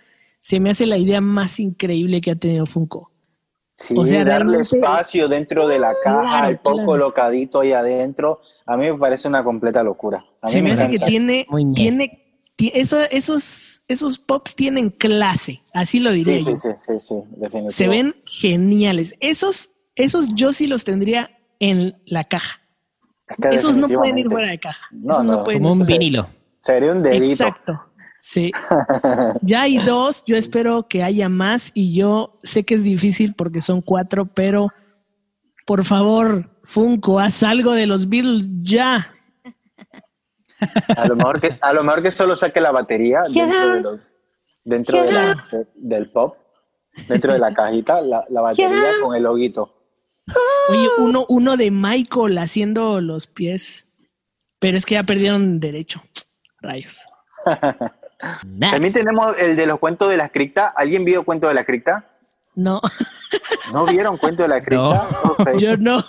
[0.47, 3.11] se me hace la idea más increíble que ha tenido Funko.
[3.75, 6.87] Sí, O sea, darle realmente- espacio dentro de la caja, Claro, el poco claro.
[6.87, 10.25] colocadito ahí adentro, a mí me parece una completa locura.
[10.41, 12.23] A mí Se me hace que tiene, Muy tiene,
[12.59, 16.57] esos, esos pops tienen clase, así lo diré Sí, yo.
[16.57, 17.69] sí, sí, sí, sí.
[17.75, 19.17] Se ven geniales.
[19.19, 22.61] Esos, esos yo sí los tendría en la caja.
[23.29, 24.87] Es que Esos no pueden ir fuera de caja.
[24.93, 26.29] No, Esos no, no, pueden Como ir un vinilo.
[26.61, 27.25] Sería un dedito.
[27.33, 27.81] Exacto.
[28.29, 28.51] Sí.
[29.43, 30.25] ya hay dos.
[30.27, 31.71] Yo espero que haya más.
[31.75, 34.73] Y yo sé que es difícil porque son cuatro, pero
[35.65, 39.13] por favor, Funko, haz algo de los Beatles ya.
[40.97, 44.01] A lo mejor que, a lo mejor que solo saque la batería dentro, de lo-
[44.65, 46.37] dentro de la- de- del pop,
[47.09, 49.73] dentro de la cajita, la, la batería con el loguito.
[50.71, 53.87] Oye, uno, uno de Michael haciendo los pies.
[54.59, 56.03] Pero es que ya perdieron derecho.
[56.61, 57.07] Rayos.
[58.47, 58.73] Next.
[58.73, 60.69] También tenemos el de los cuentos de la cripta.
[60.77, 62.07] ¿Alguien vio cuento de la cripta?
[62.55, 62.81] No,
[63.75, 65.07] ¿No vieron cuento de la cripta?
[65.59, 66.03] Yo no.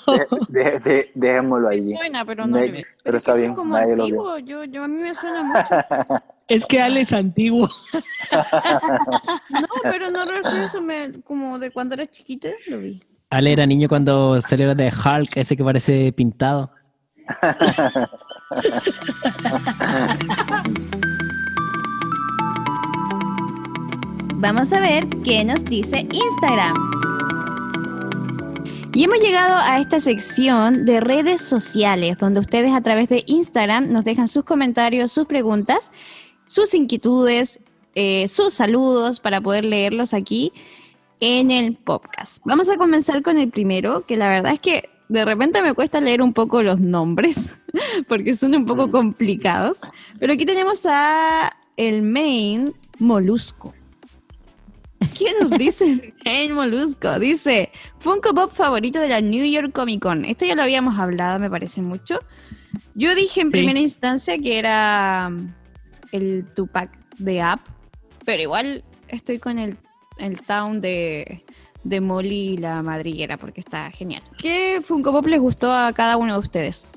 [0.47, 1.91] De- de- de- dejémoslo ahí.
[1.91, 4.37] Suena, pero no Me- pero es está que bien, como nadie lo vio.
[4.39, 6.23] Yo, yo, a mí me suena mucho.
[6.49, 7.67] Es que Ale es antiguo.
[8.31, 13.03] No, pero no refiero eso me, como de cuando era chiquita, lo vi.
[13.29, 16.71] Ale era niño cuando salió de Hulk, ese que parece pintado.
[24.39, 26.75] Vamos a ver qué nos dice Instagram.
[28.93, 33.91] Y hemos llegado a esta sección de redes sociales, donde ustedes a través de Instagram
[33.91, 35.91] nos dejan sus comentarios, sus preguntas,
[36.45, 37.59] sus inquietudes,
[37.95, 40.53] eh, sus saludos para poder leerlos aquí
[41.19, 42.37] en el podcast.
[42.45, 45.99] Vamos a comenzar con el primero, que la verdad es que de repente me cuesta
[45.99, 47.57] leer un poco los nombres,
[48.07, 49.79] porque son un poco complicados.
[50.19, 53.73] Pero aquí tenemos a el main Molusco.
[55.17, 57.19] ¿Qué nos dice el molusco?
[57.19, 57.69] Dice,
[57.99, 60.25] Funko Pop favorito de la New York Comic Con.
[60.25, 62.19] Esto ya lo habíamos hablado, me parece mucho.
[62.95, 63.51] Yo dije en Sí.
[63.51, 65.51] primera instancia que era um,
[66.11, 67.61] el Tupac de App,
[68.25, 69.77] pero igual estoy con el,
[70.17, 71.43] el Town de,
[71.83, 74.23] de Molly y la madriguera porque está genial.
[74.37, 76.93] ¿Qué Funko Pop les gustó a cada uno de ustedes?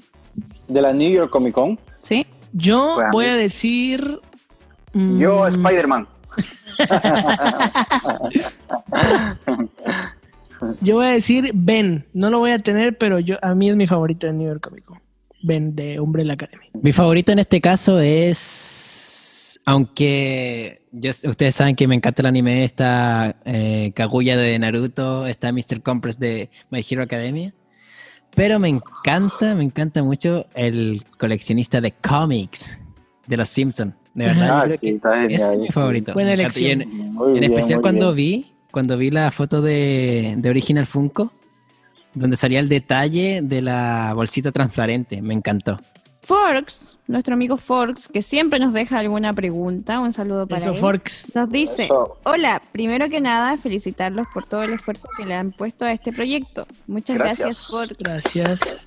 [0.68, 2.26] De la New York Comic Con, ¿Sí?
[2.52, 4.18] Yo voy a decir.
[4.94, 6.08] yo mm, Spider-Man.
[10.80, 12.06] Yo voy a decir Ben.
[12.12, 14.60] No lo voy a tener, pero yo a mí es mi favorito de New York
[14.60, 15.00] Comic Con.
[15.42, 16.66] Ben de Umbrella Academy.
[16.82, 20.82] Mi favorito en este caso es, aunque
[21.24, 25.80] ustedes saben que me encanta el anime, está eh, Kaguya de Naruto, está Mr.
[25.82, 27.54] Compress de My Hero Academia,
[28.36, 32.76] pero me encanta, me encanta mucho el coleccionista de cómics
[33.26, 34.46] de los Simpsons, de verdad.
[34.46, 35.72] yo Ah, creo sí, que está ese es mi sí.
[35.72, 36.12] favorito.
[36.14, 36.82] Buena elección.
[36.82, 38.40] En, Muy en bien, especial muy cuando bien.
[38.42, 41.32] vi, cuando vi la foto de, de Original Funko,
[42.14, 45.78] donde salía el detalle de la bolsita transparente, me encantó.
[46.22, 50.76] Forks, nuestro amigo Forks, que siempre nos deja alguna pregunta, un saludo para Eso, él.
[50.78, 51.26] Forks.
[51.34, 52.18] Nos dice, Eso.
[52.24, 56.12] hola, primero que nada, felicitarlos por todo el esfuerzo que le han puesto a este
[56.12, 56.66] proyecto.
[56.86, 57.66] Muchas gracias, Gracias.
[57.68, 57.96] Forks.
[57.98, 58.86] Gracias.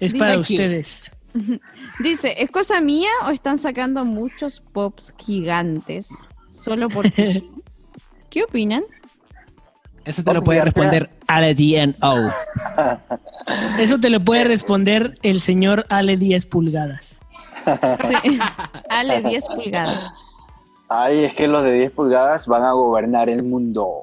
[0.00, 0.40] Es Dice para aquí.
[0.54, 1.12] ustedes.
[2.00, 6.10] Dice, ¿es cosa mía o están sacando muchos pops gigantes?
[6.48, 7.50] Solo porque sí?
[8.30, 8.84] ¿Qué opinan?
[10.04, 12.30] Eso te lo puede responder Ale DNO.
[13.78, 17.20] Eso te lo puede responder el señor Ale 10 pulgadas.
[17.64, 18.38] Sí.
[18.90, 20.06] Ale, 10 pulgadas.
[20.90, 24.02] Ay, es que los de 10 pulgadas van a gobernar el mundo.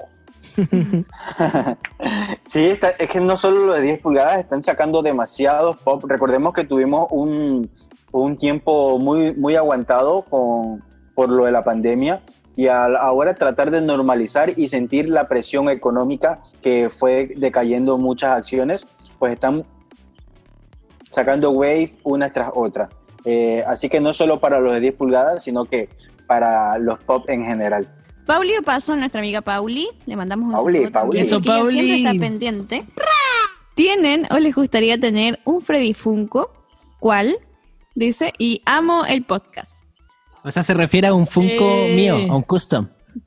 [2.45, 6.03] sí, está- es que no solo los de 10 pulgadas, están sacando demasiados pop.
[6.07, 7.69] Recordemos que tuvimos un,
[8.11, 10.83] un tiempo muy, muy aguantado con,
[11.15, 12.21] por lo de la pandemia
[12.55, 18.31] y al ahora tratar de normalizar y sentir la presión económica que fue decayendo muchas
[18.31, 18.87] acciones,
[19.19, 19.65] pues están
[21.09, 22.89] sacando wave una tras otra.
[23.25, 25.89] Eh, así que no solo para los de 10 pulgadas, sino que
[26.27, 27.87] para los pop en general.
[28.25, 31.19] Pauli Opaso, nuestra amiga Pauli, le mandamos un Pauli, saludo Pauli.
[31.19, 31.71] Eso, Pauli.
[31.71, 32.85] siempre está pendiente.
[33.75, 36.51] ¿Tienen o les gustaría tener un Freddy Funko?
[36.99, 37.37] ¿Cuál?
[37.95, 39.83] Dice, y amo el podcast.
[40.43, 41.93] O sea, se refiere a un Funko Eh.
[41.95, 42.87] mío, a un custom.
[43.15, 43.21] No,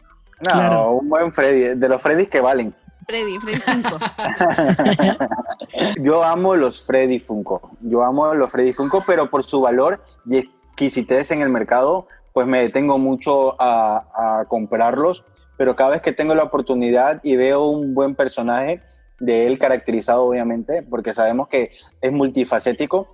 [0.53, 0.91] Claro.
[0.93, 2.75] un buen Freddy, de los Freddys que valen.
[3.07, 3.99] Freddy, Freddy Funko.
[6.03, 7.77] Yo amo los Freddy Funko.
[7.81, 12.47] Yo amo los Freddy Funko, pero por su valor y exquisitez en el mercado, pues
[12.47, 15.25] me detengo mucho a, a comprarlos.
[15.57, 18.83] Pero cada vez que tengo la oportunidad y veo un buen personaje
[19.21, 21.71] de él caracterizado, obviamente, porque sabemos que
[22.01, 23.09] es multifacético,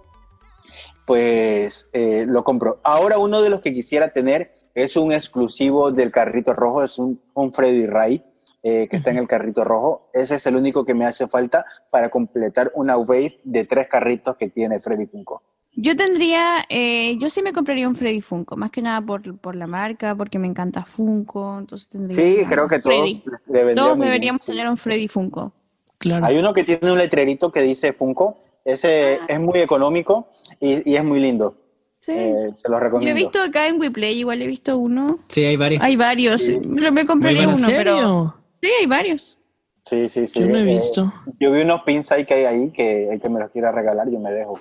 [1.06, 2.80] pues eh, lo compro.
[2.82, 7.20] Ahora uno de los que quisiera tener es un exclusivo del carrito rojo, es un,
[7.34, 8.24] un Freddy Ray
[8.62, 10.08] eh, que está en el carrito rojo.
[10.14, 14.36] Ese es el único que me hace falta para completar una wave de tres carritos
[14.36, 15.42] que tiene Freddy Funko.
[15.82, 19.56] Yo tendría, eh, yo sí me compraría un Freddy Funko, más que nada por, por
[19.56, 23.22] la marca, porque me encanta Funko, entonces tendría Sí, creo que todos Freddy.
[23.48, 25.52] le Todos deberíamos tener un Freddy Funko.
[25.98, 26.26] Claro.
[26.26, 28.38] Hay uno que tiene un letrerito que dice Funko.
[28.64, 29.26] Ese Ah.
[29.28, 30.28] es muy económico
[30.60, 31.56] y, y es muy lindo.
[31.98, 32.12] Sí.
[32.14, 33.10] Eh, se lo Yo recomiendo.
[33.18, 35.20] he visto acá en WePlay, igual he visto uno.
[35.28, 35.82] Sí, hay varios.
[35.82, 36.42] Hay varios.
[36.42, 36.58] Sí.
[36.60, 37.94] Me, compraría Muy ¿En uno, pero.
[37.96, 38.34] serio?
[38.62, 39.36] Sí, hay varios.
[39.82, 40.40] Sí, sí, sí.
[40.40, 41.12] Yo no he Eh, visto.
[41.38, 44.10] yo vi unos pins ahí que hay ahí que el que me los quiera regalar,
[44.10, 44.58] yo me dejo.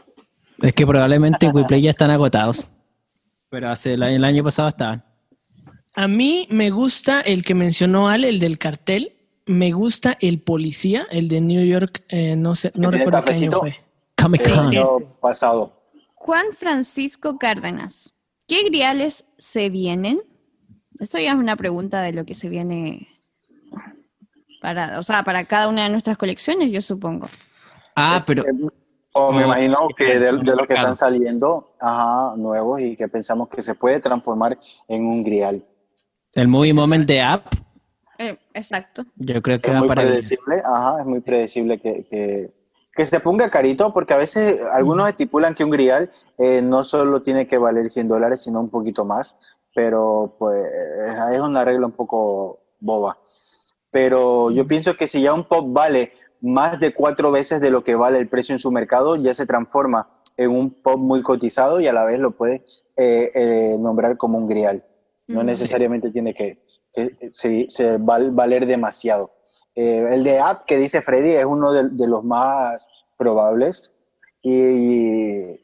[0.61, 2.69] Es que probablemente en WePlay ya están agotados.
[3.49, 5.03] Pero hace el, año- el año pasado estaban.
[5.95, 9.13] A mí me gusta el que mencionó Ale, el del cartel.
[9.45, 12.03] Me gusta el policía, el de New York.
[12.09, 13.75] eh, no sé, no ¿El del recuerdo qué año fue.
[14.15, 14.59] Comic El Con.
[14.67, 14.83] año
[15.21, 15.81] pasado.
[16.13, 18.13] Juan Francisco Cárdenas.
[18.47, 20.21] ¿Qué griales se vienen?
[20.99, 23.07] Esto ya es una pregunta de lo que se viene
[24.61, 27.27] para, o sea, para cada una de nuestras colecciones, yo supongo.
[27.95, 28.51] Ah, pero Eh,
[29.13, 33.07] O me Oh, imagino que de, de los que están saliendo, ajá, nuevos y que
[33.07, 34.57] pensamos que se puede transformar
[34.87, 35.65] en un grial.
[36.33, 37.45] el Movie Moment de App,
[38.19, 39.05] Eh, exacto.
[39.15, 42.51] yo creo que Es va muy para predecible, ajá, es muy predecible que, que,
[42.93, 47.21] que se ponga carito, porque a veces algunos estipulan que un grial eh, no solo
[47.23, 49.35] tiene que valer 100 dólares, sino un poquito más,
[49.73, 50.63] pero pues
[51.31, 53.17] es una regla un poco boba.
[53.91, 56.11] Pero yo pienso que si ya un pop vale
[56.41, 59.45] más de cuatro veces de lo que vale el precio en su mercado, ya se
[59.45, 62.63] transforma en un pop muy cotizado y a la vez lo puede
[62.95, 64.85] eh, eh, nombrar como un grial.
[65.27, 66.63] No Mm, necesariamente tiene que,
[66.93, 69.31] que se, se val- valer demasiado.
[69.75, 72.87] Eh, el de App que dice Freddy es uno de, de los más
[73.17, 73.93] probables.
[74.41, 74.53] Y,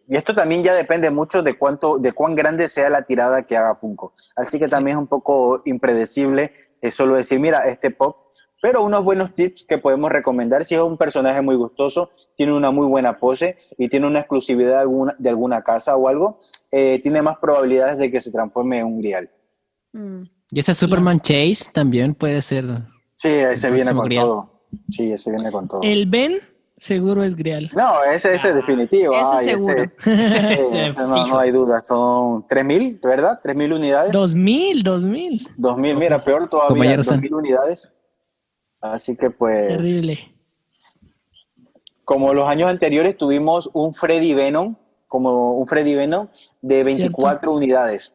[0.08, 3.56] y esto también ya depende mucho de cuánto, de cuán grande sea la tirada que
[3.58, 4.14] haga Funko.
[4.36, 6.52] Así que también es un poco impredecible
[6.92, 8.25] solo decir, mira, este pop
[8.62, 12.72] pero unos buenos tips que podemos recomendar si es un personaje muy gustoso, tiene una
[12.72, 16.40] muy buena pose y tiene una exclusividad de alguna, de alguna casa o algo,
[16.72, 19.30] eh, tiene más probabilidades de que se transforme en un grial.
[19.94, 20.24] Mm.
[20.52, 22.66] Y ese Superman Chase también puede ser.
[23.16, 24.50] Sí, ese viene con todo.
[24.90, 25.82] Sí, ese viene con todo.
[25.84, 26.40] El Ben
[26.76, 27.72] seguro es grial.
[27.76, 29.14] No, ese, ese es definitivo.
[29.14, 29.92] Eso seguro.
[31.08, 31.80] no, no, hay duda.
[31.80, 33.40] Son 3.000, ¿verdad?
[33.44, 34.14] 3.000 unidades.
[34.14, 35.56] 2.000, 2.000.
[35.58, 36.98] 2.000, mira, peor todavía.
[36.98, 37.90] 2.000 unidades.
[38.94, 39.68] Así que pues...
[39.68, 40.32] Terrible.
[42.04, 44.76] Como los años anteriores tuvimos un Freddy Venom,
[45.08, 46.28] como un Freddy Venom
[46.62, 48.14] de 24 unidades.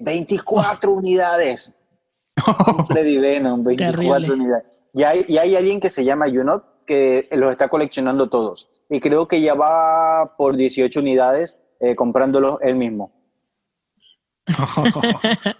[0.00, 1.74] 24 unidades.
[2.76, 4.82] un Freddy Venom, 24 unidades.
[4.92, 8.68] Y hay, y hay alguien que se llama Junot que los está coleccionando todos.
[8.88, 13.12] Y creo que ya va por 18 unidades eh, comprándolos él mismo.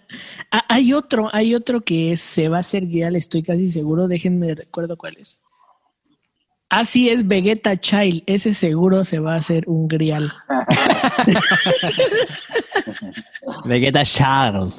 [0.53, 4.09] Ah, hay otro, hay otro que se va a hacer guial, estoy casi seguro.
[4.09, 5.41] Déjenme recuerdo cuál es.
[6.69, 8.23] Así es, Vegeta Child.
[8.27, 10.33] Ese seguro se va a hacer un grial.
[13.65, 14.73] Vegeta Child.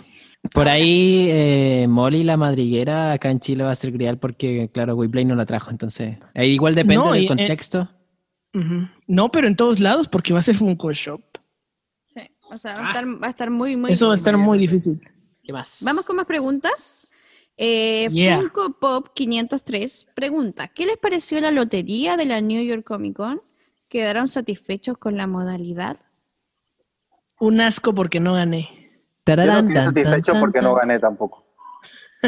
[0.54, 4.96] Por ahí, eh, Molly la madriguera acá en Chile va a ser grial porque, claro,
[4.96, 5.70] Weplay no la trajo.
[5.70, 7.90] Entonces, igual depende del eh, contexto.
[9.08, 11.22] No, pero en todos lados porque va a ser Funko Shop.
[12.52, 14.60] O sea, va, a, estar, va a estar muy, muy Eso va a estar muy
[14.60, 15.02] difícil.
[15.44, 15.80] ¿Qué más?
[15.82, 17.08] Vamos con más preguntas.
[17.56, 18.10] Eh,
[18.40, 23.42] Funko Pop 503 pregunta: ¿Qué les pareció la lotería de la New York Comic Con?
[23.88, 25.98] ¿Quedaron satisfechos con la modalidad?
[27.40, 28.82] Un asco porque no gané.
[29.26, 31.46] Yo no quedé satisfecho porque no gané tampoco.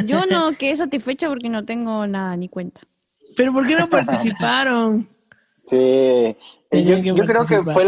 [0.05, 2.81] Yo no quedé satisfecho porque no tengo nada ni cuenta.
[3.35, 5.09] ¿Pero por qué no participaron?
[5.63, 6.35] Sí,
[6.73, 7.85] yo, creo que fue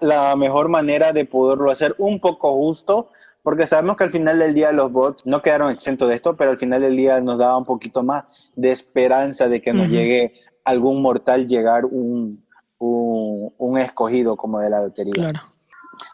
[0.00, 3.10] la, mejor manera de poderlo hacer un poco justo,
[3.42, 6.50] porque sabemos que al final del día los bots no quedaron exentos de esto, pero
[6.50, 10.34] al final del día nos daba un poquito más de esperanza de que nos llegue
[10.64, 12.44] algún mortal llegar un,
[12.78, 15.12] un, escogido como de la lotería.
[15.14, 15.40] Claro.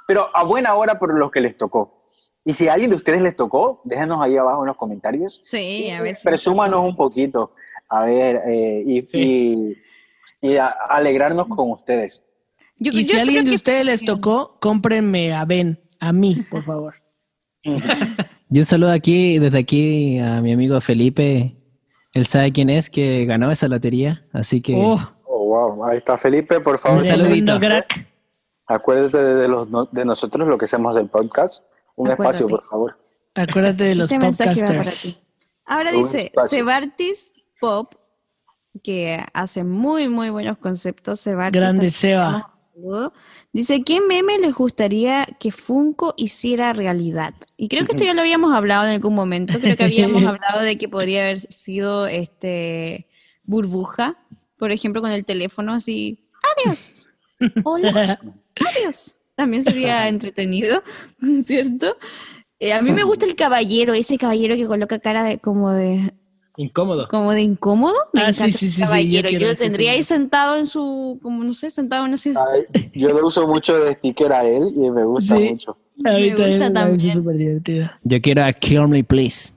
[0.07, 2.05] Pero a buena hora por los que les tocó.
[2.45, 5.41] Y si a alguien de ustedes les tocó, déjenos ahí abajo en los comentarios.
[5.45, 6.17] Sí, a ver.
[6.23, 7.53] Presúmanos un poquito.
[7.89, 9.77] A ver, eh, y y
[10.89, 12.25] alegrarnos con ustedes.
[12.79, 16.95] y si a alguien de ustedes les tocó, cómprenme a Ben, a mí, por favor.
[18.49, 21.57] Yo saludo aquí, desde aquí, a mi amigo Felipe.
[22.12, 24.75] Él sabe quién es, que ganó esa lotería, así que...
[24.77, 27.03] Oh, oh wow, ahí está Felipe, por favor.
[27.03, 27.59] Un saludito.
[28.66, 31.65] Acuérdate de, los, de nosotros, lo que hacemos del podcast.
[31.97, 32.97] Un espacio, por favor.
[33.35, 35.21] Acuérdate de los este podcasters.
[35.66, 37.95] Ahora dice, Sebartis Pop
[38.83, 41.21] que hace muy, muy buenos conceptos.
[41.21, 42.51] Seba Grande Seba.
[43.53, 47.35] Dice, ¿qué meme les gustaría que Funko hiciera realidad?
[47.57, 49.61] Y creo que esto ya lo habíamos hablado en algún momento.
[49.61, 53.07] Creo que habíamos hablado de que podría haber sido este
[53.45, 54.17] burbuja,
[54.59, 56.19] por ejemplo, con el teléfono así.
[56.57, 57.07] Adiós.
[57.63, 58.19] Hola.
[58.77, 59.17] Adiós.
[59.37, 60.83] También sería entretenido,
[61.45, 61.97] ¿cierto?
[62.59, 66.15] Eh, a mí me gusta el caballero, ese caballero que coloca cara de como de
[66.56, 67.09] Incómodo.
[67.09, 67.97] Como de incómodo.
[68.12, 69.28] Me ah, sí, sí, sí, caballero.
[69.28, 72.32] yo, lo tendría ahí sentado en su, como no sé, sentado en ese.
[72.93, 75.76] yo le uso mucho de sticker a él y me gusta mucho.
[76.05, 77.14] Ahorita me gusta también.
[77.14, 77.90] súper divertido.
[78.02, 79.52] Yo quiero a Kill Me Please.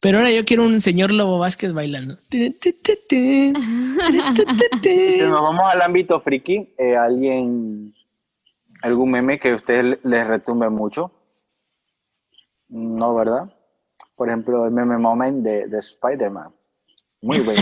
[0.00, 2.18] Pero ahora yo quiero un señor Lobo Vázquez bailando.
[2.30, 2.52] si
[5.22, 7.92] nos vamos al ámbito friki, eh, alguien,
[8.82, 11.10] algún meme que a ustedes les retumbe mucho.
[12.68, 13.52] No, ¿verdad?
[14.18, 16.50] Por ejemplo, el meme moment de, de Spider-Man.
[17.22, 17.60] Muy bueno.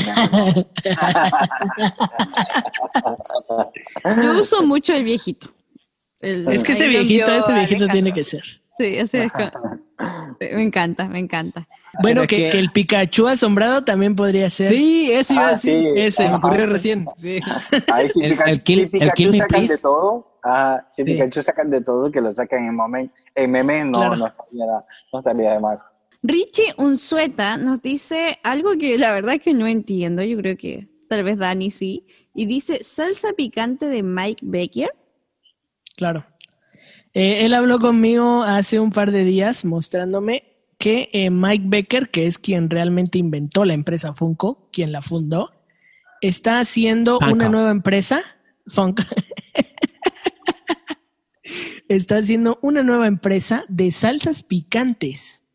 [4.23, 5.49] Yo uso mucho el viejito.
[6.21, 8.43] es que ese viejito, ese viejito tiene que ser.
[8.73, 9.33] Sí, ese es
[10.39, 11.67] me encanta, me encanta.
[12.03, 14.71] Bueno, que, el Pikachu asombrado también podría ser.
[14.71, 15.97] Sí, ese iba a ah, decir.
[15.97, 17.07] ese me ocurrió recién.
[17.17, 17.41] Sí.
[17.91, 20.39] Ahí sí, el, el, kill, si Pikachu sacan de todo.
[20.43, 24.27] Ah, si Pikachu sacan de todo, que lo sacan en, moment, en meme, no, no,
[24.27, 24.67] estaría,
[25.13, 25.81] no estaría de más.
[26.27, 30.89] Richie Unzueta nos dice algo que la verdad es que no entiendo, yo creo que
[31.09, 34.91] tal vez Dani sí, y dice salsa picante de Mike Becker.
[35.97, 36.27] Claro.
[37.15, 42.27] Eh, él habló conmigo hace un par de días mostrándome que eh, Mike Becker, que
[42.27, 45.53] es quien realmente inventó la empresa Funko, quien la fundó,
[46.21, 48.21] está haciendo una nueva empresa,
[48.67, 49.05] Funko.
[51.89, 55.46] está haciendo una nueva empresa de salsas picantes.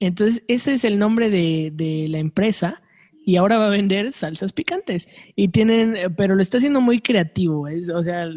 [0.00, 2.82] Entonces, ese es el nombre de, la empresa
[3.24, 5.08] y ahora va a vender salsas picantes.
[5.36, 8.28] Y tienen, pero lo está haciendo muy creativo, es, o sea,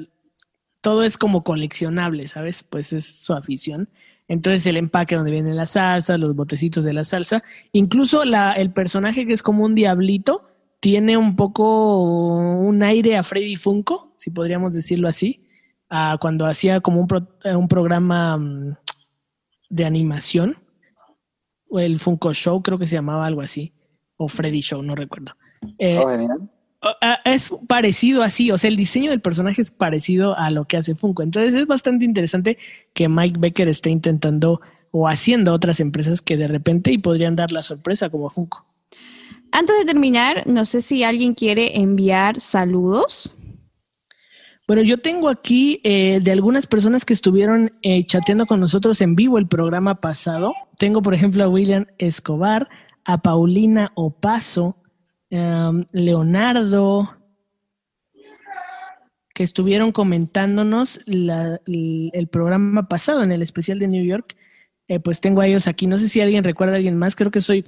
[0.82, 2.64] todo es como coleccionable, ¿sabes?
[2.64, 3.90] Pues es su afición.
[4.28, 8.72] Entonces el empaque donde vienen las salsas, los botecitos de la salsa, incluso la, el
[8.72, 10.50] personaje que es como un diablito,
[10.82, 15.48] tiene un poco un aire a Freddy Funko, si podríamos decirlo así,
[16.20, 18.76] cuando hacía como un, un programa mm,
[19.70, 20.58] de animación,
[21.80, 23.74] el Funko Show creo que se llamaba algo así,
[24.18, 25.36] o Freddy Show, no recuerdo.
[25.78, 26.10] Eh, oh,
[27.26, 30.96] es parecido así, o sea, el diseño del personaje es parecido a lo que hace
[30.96, 31.24] Funko.
[31.24, 32.58] Entonces es bastante interesante
[32.94, 37.52] que Mike Becker esté intentando o haciendo otras empresas que de repente y podrían dar
[37.52, 38.66] la sorpresa como Funko.
[39.52, 43.36] Antes de terminar, no sé si alguien quiere enviar saludos.
[44.68, 49.16] Bueno, yo tengo aquí eh, de algunas personas que estuvieron eh, chateando con nosotros en
[49.16, 50.54] vivo el programa pasado.
[50.78, 52.70] Tengo, por ejemplo, a William Escobar,
[53.04, 54.78] a Paulina Opaso,
[55.36, 57.18] Em, Leonardo,
[59.34, 64.36] que estuvieron comentándonos el, programa pasado en el especial de New York.
[64.88, 65.88] Eh, pues tengo a ellos aquí.
[65.88, 67.16] No sé si alguien recuerda a alguien más.
[67.16, 67.64] Creo que soy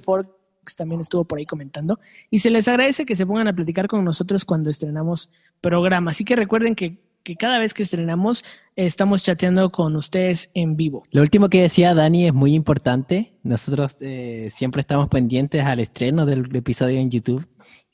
[0.74, 2.00] También estuvo por ahí comentando.
[2.30, 5.30] Y se les agradece que se pongan a platicar con nosotros cuando estrenamos
[5.60, 6.10] programa.
[6.10, 6.98] Así que recuerden que,
[7.38, 8.44] cada vez que estrenamos
[8.76, 11.02] estamos chateando con ustedes en vivo.
[11.10, 13.32] Lo último que decía Dani es muy importante.
[13.42, 17.46] Nosotros eh, siempre estamos pendientes al estreno del episodio en YouTube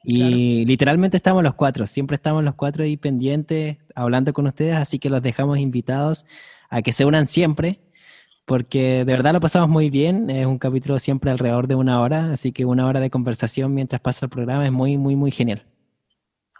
[0.04, 4.98] y literalmente estamos los cuatro, siempre estamos los cuatro ahí pendientes, hablando con ustedes, así
[4.98, 6.26] que los dejamos invitados
[6.70, 7.80] a que se unan siempre,
[8.44, 12.32] porque de verdad lo pasamos muy bien, es un capítulo siempre alrededor de una hora,
[12.32, 15.64] así que una hora de conversación mientras pasa el programa es muy, muy, muy genial.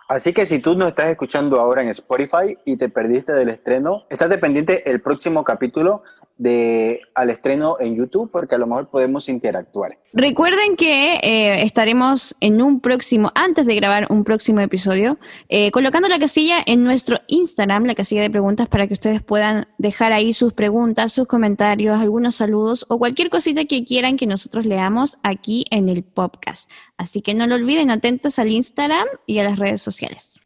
[0.08, 4.04] Así que si tú nos estás escuchando ahora en Spotify y te perdiste del estreno,
[4.10, 6.02] estate pendiente el próximo capítulo
[6.42, 9.98] de al estreno en YouTube porque a lo mejor podemos interactuar.
[10.12, 16.08] Recuerden que eh, estaremos en un próximo, antes de grabar un próximo episodio, eh, colocando
[16.08, 20.32] la casilla en nuestro Instagram, la casilla de preguntas, para que ustedes puedan dejar ahí
[20.32, 25.66] sus preguntas, sus comentarios, algunos saludos o cualquier cosita que quieran que nosotros leamos aquí
[25.70, 26.68] en el podcast.
[26.96, 30.41] Así que no lo olviden, atentos al Instagram y a las redes sociales.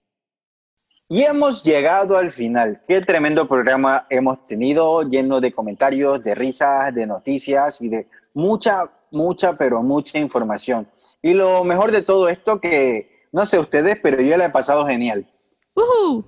[1.09, 2.83] Y hemos llegado al final.
[2.87, 8.91] Qué tremendo programa hemos tenido, lleno de comentarios, de risas, de noticias y de mucha,
[9.12, 10.89] mucha, pero mucha información.
[11.23, 14.87] Y lo mejor de todo esto que, no sé ustedes, pero yo la he pasado
[14.87, 15.27] genial.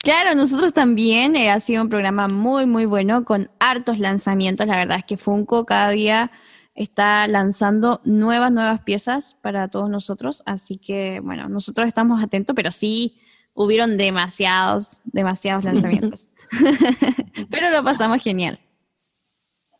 [0.00, 1.34] Claro, nosotros también.
[1.34, 4.66] Eh, ha sido un programa muy, muy bueno con hartos lanzamientos.
[4.68, 6.30] La verdad es que Funko cada día
[6.76, 10.44] está lanzando nuevas, nuevas piezas para todos nosotros.
[10.46, 13.20] Así que, bueno, nosotros estamos atentos, pero sí
[13.58, 16.28] hubieron demasiados, demasiados lanzamientos.
[17.50, 18.60] Pero lo pasamos genial.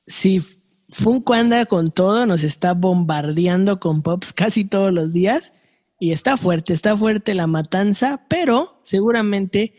[0.07, 0.43] Sí,
[0.91, 5.55] Funko anda con todo, nos está bombardeando con pops casi todos los días
[6.01, 9.75] y está fuerte, está fuerte la matanza, pero seguramente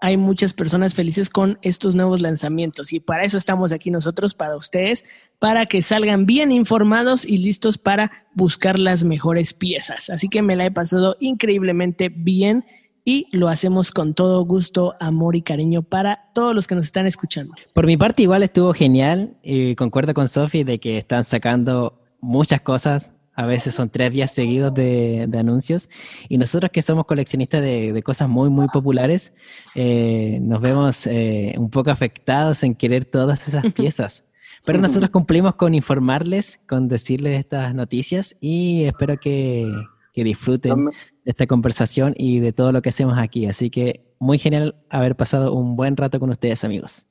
[0.00, 4.56] hay muchas personas felices con estos nuevos lanzamientos y para eso estamos aquí nosotros, para
[4.56, 5.04] ustedes,
[5.38, 10.08] para que salgan bien informados y listos para buscar las mejores piezas.
[10.10, 12.64] Así que me la he pasado increíblemente bien
[13.08, 17.06] y lo hacemos con todo gusto, amor y cariño para todos los que nos están
[17.06, 17.54] escuchando.
[17.72, 22.62] Por mi parte igual estuvo genial y concuerdo con Sofi de que están sacando muchas
[22.62, 23.12] cosas.
[23.36, 25.88] A veces son tres días seguidos de, anuncios.
[26.28, 29.32] Y nosotros que somos coleccionistas de, cosas muy, muy populares,
[29.76, 34.24] eh, nos vemos eh, un poco afectados en querer todas esas piezas.
[34.64, 39.72] Pero nosotros cumplimos con informarles, con decirles estas noticias y espero que,
[40.12, 40.90] que disfruten
[41.26, 43.46] esta conversación y de todo lo que hacemos aquí.
[43.46, 47.06] Así que muy genial haber pasado un buen rato con ustedes, amigos.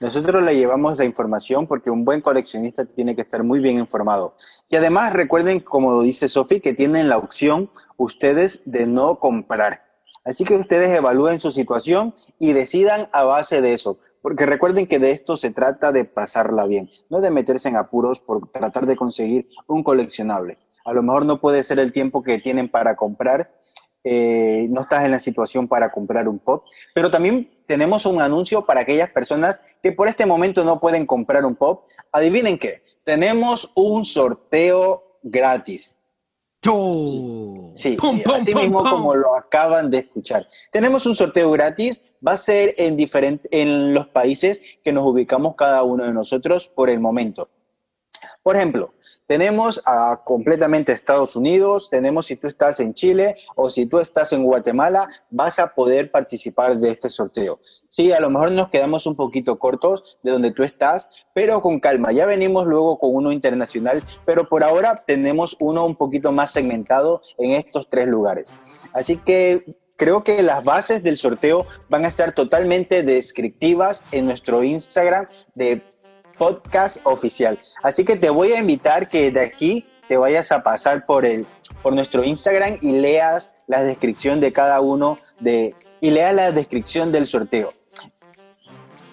[0.00, 4.36] Nosotros le llevamos la información porque un buen coleccionista tiene que estar muy bien informado.
[4.68, 9.84] Y además recuerden, como dice Sofi, que tienen la opción ustedes de no comprar.
[10.24, 13.98] Así que ustedes evalúen su situación y decidan a base de eso.
[14.20, 18.20] Porque recuerden que de esto se trata de pasarla bien, no de meterse en apuros
[18.20, 22.38] por tratar de conseguir un coleccionable a lo mejor no puede ser el tiempo que
[22.38, 23.50] tienen para comprar,
[24.04, 28.66] eh, no estás en la situación para comprar un pop, pero también tenemos un anuncio
[28.66, 31.84] para aquellas personas que por este momento no pueden comprar un pop.
[32.12, 35.96] Adivinen qué, tenemos un sorteo gratis.
[36.62, 37.98] Sí, sí,
[38.32, 40.48] así mismo como lo acaban de escuchar.
[40.72, 42.96] Tenemos un sorteo gratis, va a ser en,
[43.50, 47.50] en los países que nos ubicamos cada uno de nosotros por el momento.
[48.42, 48.94] Por ejemplo,
[49.26, 54.32] tenemos a completamente Estados Unidos, tenemos si tú estás en Chile o si tú estás
[54.32, 57.60] en Guatemala, vas a poder participar de este sorteo.
[57.88, 61.80] Sí, a lo mejor nos quedamos un poquito cortos de donde tú estás, pero con
[61.80, 62.12] calma.
[62.12, 67.22] Ya venimos luego con uno internacional, pero por ahora tenemos uno un poquito más segmentado
[67.38, 68.54] en estos tres lugares.
[68.92, 69.64] Así que
[69.96, 75.82] creo que las bases del sorteo van a estar totalmente descriptivas en nuestro Instagram de
[76.38, 77.58] podcast oficial.
[77.82, 81.46] Así que te voy a invitar que de aquí te vayas a pasar por el
[81.82, 87.12] por nuestro Instagram y leas la descripción de cada uno de y leas la descripción
[87.12, 87.72] del sorteo.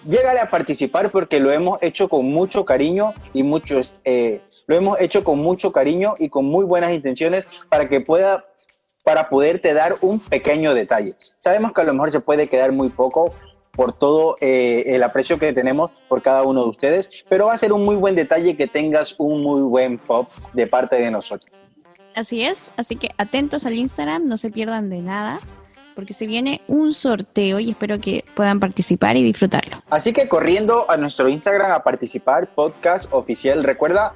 [0.04, 5.00] Llégale a participar porque lo hemos hecho con mucho cariño y muchos eh, lo hemos
[5.00, 8.44] hecho con mucho cariño y con muy buenas intenciones para que pueda
[9.04, 11.14] para poderte dar un pequeño detalle.
[11.38, 13.34] Sabemos que a lo mejor se puede quedar muy poco,
[13.72, 17.58] por todo eh, el aprecio que tenemos por cada uno de ustedes, pero va a
[17.58, 21.50] ser un muy buen detalle que tengas un muy buen pop de parte de nosotros.
[22.14, 25.40] Así es, así que atentos al Instagram, no se pierdan de nada,
[25.94, 29.82] porque se viene un sorteo y espero que puedan participar y disfrutarlo.
[29.90, 34.14] Así que corriendo a nuestro Instagram a participar, podcast oficial, recuerda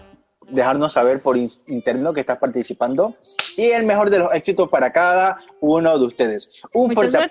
[0.51, 3.15] dejarnos saber por interno que estás participando
[3.57, 6.51] y el mejor de los éxitos para cada uno de ustedes.
[6.73, 7.31] Un fuerte,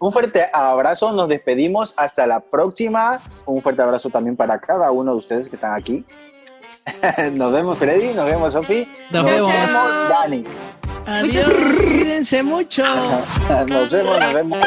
[0.00, 3.20] un fuerte abrazo, nos despedimos hasta la próxima.
[3.46, 6.04] Un fuerte abrazo también para cada uno de ustedes que están aquí.
[7.32, 9.52] nos vemos Freddy, nos vemos Sofi, nos, vemos
[10.08, 10.44] Dani.
[11.06, 12.84] Adiós, cuídense mucho.
[13.68, 14.58] nos vemos, nos vemos.